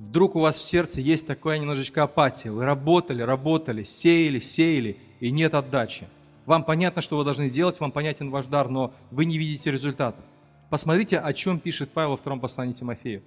Вдруг 0.08 0.36
у 0.36 0.40
вас 0.40 0.58
в 0.58 0.62
сердце 0.62 1.00
есть 1.00 1.26
такая 1.26 1.58
немножечко 1.58 2.02
апатия. 2.04 2.50
Вы 2.50 2.64
работали, 2.64 3.22
работали, 3.22 3.82
сеяли, 3.82 4.38
сеяли, 4.38 4.96
и 5.20 5.30
нет 5.30 5.54
отдачи. 5.54 6.06
Вам 6.46 6.62
понятно, 6.64 7.00
что 7.02 7.16
вы 7.16 7.24
должны 7.24 7.48
делать, 7.50 7.80
вам 7.80 7.90
понятен 7.90 8.30
ваш 8.30 8.46
дар, 8.46 8.68
но 8.68 8.92
вы 9.10 9.24
не 9.24 9.38
видите 9.38 9.70
результатов. 9.70 10.24
Посмотрите, 10.70 11.18
о 11.18 11.32
чем 11.32 11.58
пишет 11.58 11.90
Павел 11.90 12.10
во 12.10 12.16
втором 12.16 12.38
послании 12.38 12.74
Тимофею. 12.74 13.22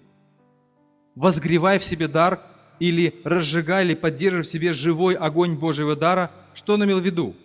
«Возгревай 1.16 1.80
в 1.80 1.84
себе 1.84 2.08
дар 2.08 2.42
или 2.80 3.16
разжигай 3.24 3.84
или 3.84 3.96
поддерживай 3.96 4.44
в 4.44 4.48
себе 4.48 4.72
живой 4.72 5.16
огонь 5.16 5.56
Божьего 5.56 5.96
дара». 5.96 6.32
Что 6.54 6.76
он 6.76 6.86
имел 6.86 7.00
в 7.00 7.06
виду? 7.06 7.36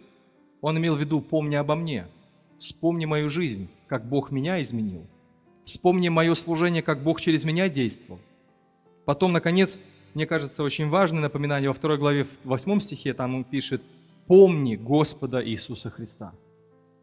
Он 0.60 0.76
имел 0.76 0.94
в 0.94 1.00
виду 1.00 1.20
«помни 1.20 1.54
обо 1.54 1.74
мне». 1.74 2.06
Вспомни 2.58 3.06
мою 3.06 3.28
жизнь, 3.28 3.68
как 3.88 4.06
Бог 4.06 4.30
меня 4.30 4.60
изменил. 4.62 5.06
Вспомни 5.64 6.08
мое 6.10 6.34
служение, 6.34 6.82
как 6.82 7.02
Бог 7.02 7.20
через 7.20 7.44
меня 7.44 7.68
действовал. 7.68 8.20
Потом, 9.05 9.32
наконец, 9.32 9.78
мне 10.14 10.26
кажется, 10.26 10.62
очень 10.62 10.88
важное 10.88 11.22
напоминание 11.22 11.68
во 11.68 11.74
второй 11.74 11.98
главе, 11.98 12.24
в 12.44 12.48
восьмом 12.48 12.80
стихе, 12.80 13.14
там 13.14 13.34
он 13.34 13.44
пишет 13.44 13.82
«Помни 14.26 14.76
Господа 14.76 15.44
Иисуса 15.46 15.90
Христа». 15.90 16.32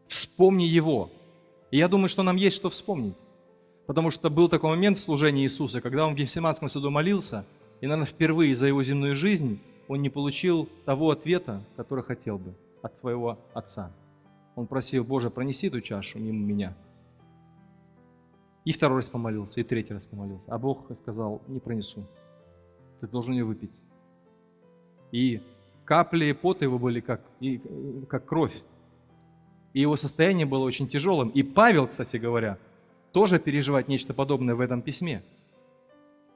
Вспомни 0.08 0.64
Его. 0.64 1.10
И 1.70 1.78
я 1.78 1.88
думаю, 1.88 2.08
что 2.08 2.22
нам 2.22 2.36
есть 2.36 2.56
что 2.56 2.70
вспомнить. 2.70 3.18
Потому 3.86 4.10
что 4.10 4.30
был 4.30 4.48
такой 4.48 4.70
момент 4.70 4.98
в 4.98 5.02
служении 5.02 5.44
Иисуса, 5.44 5.80
когда 5.80 6.06
он 6.06 6.14
в 6.14 6.16
Гефсиманском 6.16 6.68
саду 6.68 6.90
молился, 6.90 7.44
и, 7.80 7.86
наверное, 7.86 8.06
впервые 8.06 8.54
за 8.54 8.66
его 8.66 8.82
земную 8.82 9.14
жизнь 9.14 9.60
он 9.88 10.02
не 10.02 10.10
получил 10.10 10.68
того 10.84 11.10
ответа, 11.10 11.62
который 11.76 12.04
хотел 12.04 12.38
бы 12.38 12.54
от 12.82 12.96
своего 12.96 13.38
отца. 13.54 13.92
Он 14.54 14.66
просил, 14.66 15.04
Боже, 15.04 15.30
пронеси 15.30 15.68
эту 15.68 15.80
чашу 15.80 16.18
мимо 16.18 16.44
меня– 16.44 16.76
и 18.64 18.72
второй 18.72 18.98
раз 18.98 19.08
помолился, 19.08 19.60
и 19.60 19.64
третий 19.64 19.92
раз 19.92 20.06
помолился. 20.06 20.44
А 20.48 20.58
Бог 20.58 20.86
сказал, 20.96 21.42
не 21.48 21.60
пронесу. 21.60 22.06
Ты 23.00 23.06
должен 23.06 23.34
ее 23.34 23.44
выпить. 23.44 23.82
И 25.12 25.42
капли 25.84 26.32
пота 26.32 26.64
его 26.64 26.78
были 26.78 27.00
как, 27.00 27.22
и, 27.40 27.60
как 28.08 28.26
кровь. 28.26 28.54
И 29.72 29.80
его 29.80 29.96
состояние 29.96 30.46
было 30.46 30.64
очень 30.64 30.88
тяжелым. 30.88 31.30
И 31.30 31.42
Павел, 31.42 31.88
кстати 31.88 32.16
говоря, 32.16 32.58
тоже 33.12 33.38
переживает 33.38 33.88
нечто 33.88 34.14
подобное 34.14 34.54
в 34.54 34.60
этом 34.60 34.82
письме– 34.82 35.22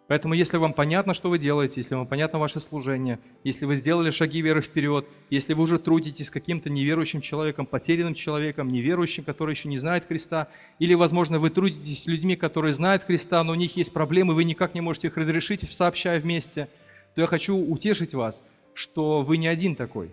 Поэтому, 0.06 0.34
если 0.34 0.58
вам 0.58 0.74
понятно, 0.74 1.14
что 1.14 1.30
вы 1.30 1.38
делаете, 1.38 1.80
если 1.80 1.94
вам 1.94 2.06
понятно 2.06 2.38
ваше 2.38 2.60
служение, 2.60 3.18
если 3.42 3.64
вы 3.64 3.76
сделали 3.76 4.10
шаги 4.10 4.42
веры 4.42 4.60
вперед, 4.60 5.06
если 5.30 5.54
вы 5.54 5.62
уже 5.62 5.78
трудитесь 5.78 6.26
с 6.26 6.30
каким-то 6.30 6.68
неверующим 6.68 7.22
человеком, 7.22 7.64
потерянным 7.64 8.14
человеком, 8.14 8.70
неверующим, 8.70 9.24
который 9.24 9.52
еще 9.52 9.70
не 9.70 9.78
знает 9.78 10.06
Христа, 10.06 10.48
или, 10.78 10.92
возможно, 10.92 11.38
вы 11.38 11.48
трудитесь 11.48 12.02
с 12.02 12.06
людьми, 12.06 12.36
которые 12.36 12.74
знают 12.74 13.04
Христа, 13.04 13.42
но 13.44 13.52
у 13.52 13.56
них 13.56 13.78
есть 13.78 13.94
проблемы, 13.94 14.34
вы 14.34 14.44
никак 14.44 14.74
не 14.74 14.82
можете 14.82 15.06
их 15.06 15.16
разрешить, 15.16 15.62
сообщая 15.72 16.20
вместе, 16.20 16.68
то 17.14 17.22
я 17.22 17.26
хочу 17.26 17.56
утешить 17.56 18.12
вас, 18.12 18.42
что 18.74 19.22
вы 19.22 19.38
не 19.38 19.46
один 19.46 19.74
такой. 19.74 20.10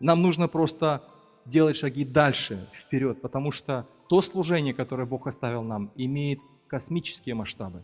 Нам 0.00 0.20
нужно 0.20 0.48
просто 0.48 1.04
делать 1.46 1.76
шаги 1.76 2.04
дальше, 2.04 2.66
вперед, 2.72 3.20
потому 3.20 3.52
что 3.52 3.86
то 4.08 4.20
служение, 4.20 4.74
которое 4.74 5.06
Бог 5.06 5.28
оставил 5.28 5.62
нам, 5.62 5.92
имеет 5.94 6.40
космические 6.66 7.36
масштабы. 7.36 7.82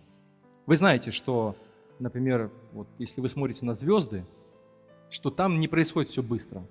Вы 0.69 0.77
знаете, 0.77 1.13
что, 1.13 1.57
например, 1.99 2.51
вот 2.75 2.87
если 2.99 3.23
вы 3.23 3.31
смотрите 3.31 3.65
на 3.65 3.73
звезды, 3.73 4.27
что 5.09 5.31
там 5.31 5.61
не 5.61 5.67
происходит 5.67 6.11
все 6.11 6.23
быстро. 6.23 6.63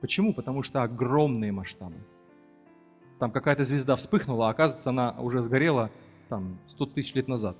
Почему? 0.00 0.32
Потому 0.32 0.62
что 0.62 0.84
огромные 0.84 1.50
масштабы. 1.50 1.96
Там 3.18 3.32
какая-то 3.32 3.64
звезда 3.64 3.96
вспыхнула, 3.96 4.46
а 4.46 4.50
оказывается, 4.50 4.90
она 4.90 5.10
уже 5.18 5.42
сгорела 5.42 5.90
там 6.28 6.56
100 6.68 6.86
тысяч 6.86 7.14
лет 7.14 7.26
назад. 7.26 7.56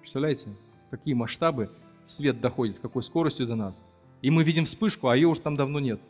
Представляете, 0.00 0.50
какие 0.90 1.14
масштабы 1.14 1.70
свет 2.04 2.38
доходит, 2.38 2.76
с 2.76 2.80
какой 2.80 3.02
скоростью 3.02 3.46
до 3.46 3.54
нас. 3.54 3.82
И 4.20 4.30
мы 4.30 4.44
видим 4.44 4.66
вспышку, 4.66 5.08
а 5.08 5.16
ее 5.16 5.28
уже 5.28 5.40
там 5.40 5.56
давно 5.56 5.80
нет. 5.80 6.02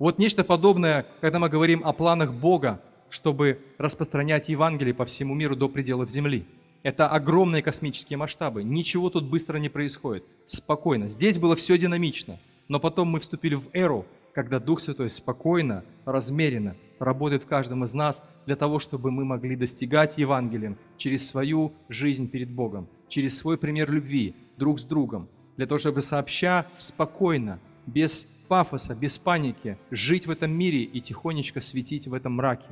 Вот 0.00 0.18
нечто 0.18 0.42
подобное, 0.42 1.06
когда 1.20 1.38
мы 1.38 1.48
говорим 1.48 1.84
о 1.84 1.92
планах 1.92 2.34
Бога, 2.34 2.82
чтобы 3.08 3.60
распространять 3.78 4.48
Евангелие 4.48 4.94
по 4.94 5.04
всему 5.04 5.36
миру 5.36 5.54
до 5.54 5.68
пределов 5.68 6.10
земли– 6.10 6.44
это 6.82 7.08
огромные 7.08 7.62
космические 7.62 8.16
масштабы. 8.16 8.62
Ничего 8.62 9.10
тут 9.10 9.24
быстро 9.24 9.58
не 9.58 9.68
происходит. 9.68 10.24
Спокойно. 10.46 11.08
Здесь 11.08 11.38
было 11.38 11.56
все 11.56 11.76
динамично. 11.78 12.38
Но 12.68 12.78
потом 12.80 13.08
мы 13.08 13.20
вступили 13.20 13.54
в 13.54 13.68
эру, 13.72 14.06
когда 14.34 14.60
Дух 14.60 14.80
Святой 14.80 15.10
спокойно, 15.10 15.84
размеренно 16.04 16.76
работает 16.98 17.44
в 17.44 17.46
каждом 17.46 17.84
из 17.84 17.94
нас 17.94 18.22
для 18.46 18.56
того, 18.56 18.78
чтобы 18.78 19.10
мы 19.10 19.24
могли 19.24 19.56
достигать 19.56 20.18
Евангелием 20.18 20.76
через 20.96 21.28
свою 21.28 21.72
жизнь 21.88 22.28
перед 22.28 22.50
Богом, 22.50 22.88
через 23.08 23.38
свой 23.38 23.56
пример 23.56 23.90
любви 23.90 24.34
друг 24.56 24.80
с 24.80 24.84
другом, 24.84 25.28
для 25.56 25.66
того, 25.66 25.78
чтобы 25.78 26.02
сообща 26.02 26.66
спокойно, 26.72 27.58
без 27.86 28.26
пафоса, 28.48 28.94
без 28.94 29.18
паники, 29.18 29.76
жить 29.90 30.26
в 30.26 30.30
этом 30.30 30.50
мире 30.50 30.82
и 30.82 31.00
тихонечко 31.00 31.60
светить 31.60 32.06
в 32.06 32.14
этом 32.14 32.34
мраке, 32.34 32.70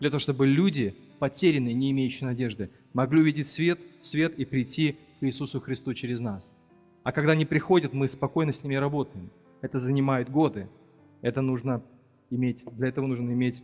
для 0.00 0.10
того, 0.10 0.18
чтобы 0.18 0.46
люди, 0.46 0.94
потерянные, 1.18 1.74
не 1.74 1.90
имеющие 1.90 2.26
надежды, 2.26 2.70
могли 2.92 3.20
увидеть 3.20 3.48
свет, 3.48 3.78
свет 4.00 4.38
и 4.38 4.44
прийти 4.44 4.96
к 5.20 5.24
Иисусу 5.24 5.60
Христу 5.60 5.94
через 5.94 6.20
нас. 6.20 6.52
А 7.02 7.12
когда 7.12 7.32
они 7.32 7.44
приходят, 7.44 7.92
мы 7.92 8.08
спокойно 8.08 8.52
с 8.52 8.62
ними 8.64 8.74
работаем. 8.74 9.30
Это 9.60 9.78
занимает 9.78 10.30
годы. 10.30 10.68
Это 11.22 11.40
нужно 11.40 11.82
иметь, 12.30 12.64
для 12.72 12.88
этого 12.88 13.06
нужно 13.06 13.30
иметь 13.30 13.62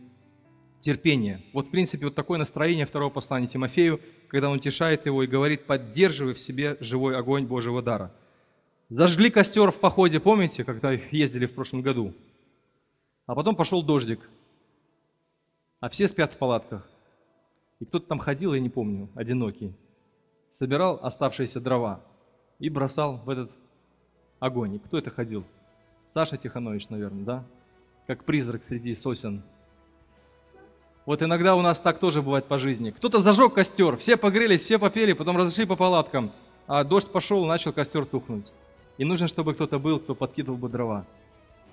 терпение. 0.79 1.41
Вот, 1.53 1.67
в 1.67 1.69
принципе, 1.69 2.05
вот 2.05 2.15
такое 2.15 2.37
настроение 2.37 2.85
второго 2.85 3.09
послания 3.09 3.47
Тимофею, 3.47 4.01
когда 4.27 4.49
он 4.49 4.57
утешает 4.57 5.05
его 5.05 5.23
и 5.23 5.27
говорит, 5.27 5.65
поддерживай 5.65 6.33
в 6.33 6.39
себе 6.39 6.77
живой 6.79 7.17
огонь 7.17 7.45
Божьего 7.45 7.81
дара. 7.81 8.13
Зажгли 8.89 9.29
костер 9.29 9.71
в 9.71 9.79
походе, 9.79 10.19
помните, 10.19 10.63
когда 10.63 10.91
ездили 10.91 11.45
в 11.45 11.53
прошлом 11.53 11.81
году? 11.81 12.13
А 13.25 13.33
потом 13.33 13.55
пошел 13.55 13.81
дождик, 13.81 14.19
а 15.83 15.89
все 15.89 16.07
спят 16.07 16.31
в 16.31 16.37
палатках. 16.37 16.87
И 17.81 17.85
кто-то 17.85 18.07
там 18.07 18.17
ходил, 18.17 18.53
я 18.53 18.61
не 18.61 18.69
помню, 18.69 19.09
одинокий, 19.15 19.73
собирал 20.49 20.97
оставшиеся 21.03 21.59
дрова 21.59 21.99
и 22.57 22.69
бросал 22.69 23.17
в 23.17 23.29
этот 23.29 23.51
огонь. 24.39 24.75
И 24.75 24.79
кто 24.79 24.97
это 24.97 25.09
ходил? 25.09 25.43
Саша 26.07 26.37
Тиханович, 26.37 26.87
наверное, 26.87 27.25
да? 27.25 27.43
Как 28.07 28.23
призрак 28.23 28.63
среди 28.63 28.95
сосен. 28.95 29.43
Вот 31.05 31.21
иногда 31.21 31.53
у 31.53 31.61
нас 31.61 31.81
так 31.81 31.99
тоже 31.99 32.21
бывает 32.21 32.45
по 32.45 32.59
жизни. 32.59 32.91
Кто-то 32.91 33.17
зажег 33.17 33.53
костер, 33.53 33.97
все 33.97 34.15
погрелись, 34.15 34.61
все 34.61 34.79
попели, 34.79 35.11
потом 35.11 35.35
разошли 35.35 35.65
по 35.65 35.75
палаткам, 35.75 36.31
а 36.65 36.85
дождь 36.85 37.11
пошел, 37.11 37.45
начал 37.45 37.73
костер 37.73 38.05
тухнуть. 38.05 38.53
И 38.97 39.03
нужно, 39.03 39.27
чтобы 39.27 39.53
кто-то 39.53 39.79
был, 39.79 39.99
кто 39.99 40.15
подкидывал 40.15 40.57
бы 40.57 40.69
дрова. 40.69 41.05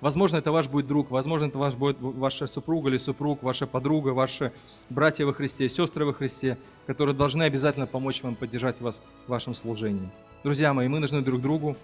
Возможно, 0.01 0.37
это 0.37 0.51
ваш 0.51 0.67
будет 0.67 0.87
друг, 0.87 1.11
возможно, 1.11 1.45
это 1.45 1.59
ваш 1.59 1.75
будет 1.75 1.97
ваша 2.01 2.47
супруга 2.47 2.89
или 2.89 2.97
супруг, 2.97 3.43
ваша 3.43 3.67
подруга, 3.67 4.09
ваши 4.09 4.51
братья 4.89 5.25
во 5.25 5.33
Христе, 5.33 5.69
сестры 5.69 6.05
во 6.05 6.13
Христе, 6.13 6.57
которые 6.87 7.15
должны 7.15 7.43
обязательно 7.43 7.85
помочь 7.85 8.23
вам 8.23 8.35
поддержать 8.35 8.81
вас 8.81 9.01
в 9.27 9.29
вашем 9.29 9.53
служении. 9.53 10.09
Друзья 10.43 10.73
мои, 10.73 10.87
мы 10.87 10.99
нужны 10.99 11.21
друг 11.21 11.39
другу, 11.39 11.77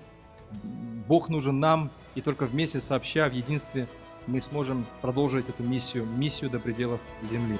Бог 1.07 1.29
нужен 1.29 1.59
нам, 1.59 1.91
и 2.15 2.21
только 2.21 2.47
вместе 2.47 2.79
сообща 2.79 3.29
в 3.29 3.33
единстве 3.33 3.87
мы 4.25 4.41
сможем 4.41 4.85
продолжить 5.01 5.47
эту 5.49 5.61
миссию, 5.61 6.05
миссию 6.05 6.49
до 6.49 6.59
пределов 6.59 6.99
земли. 7.29 7.59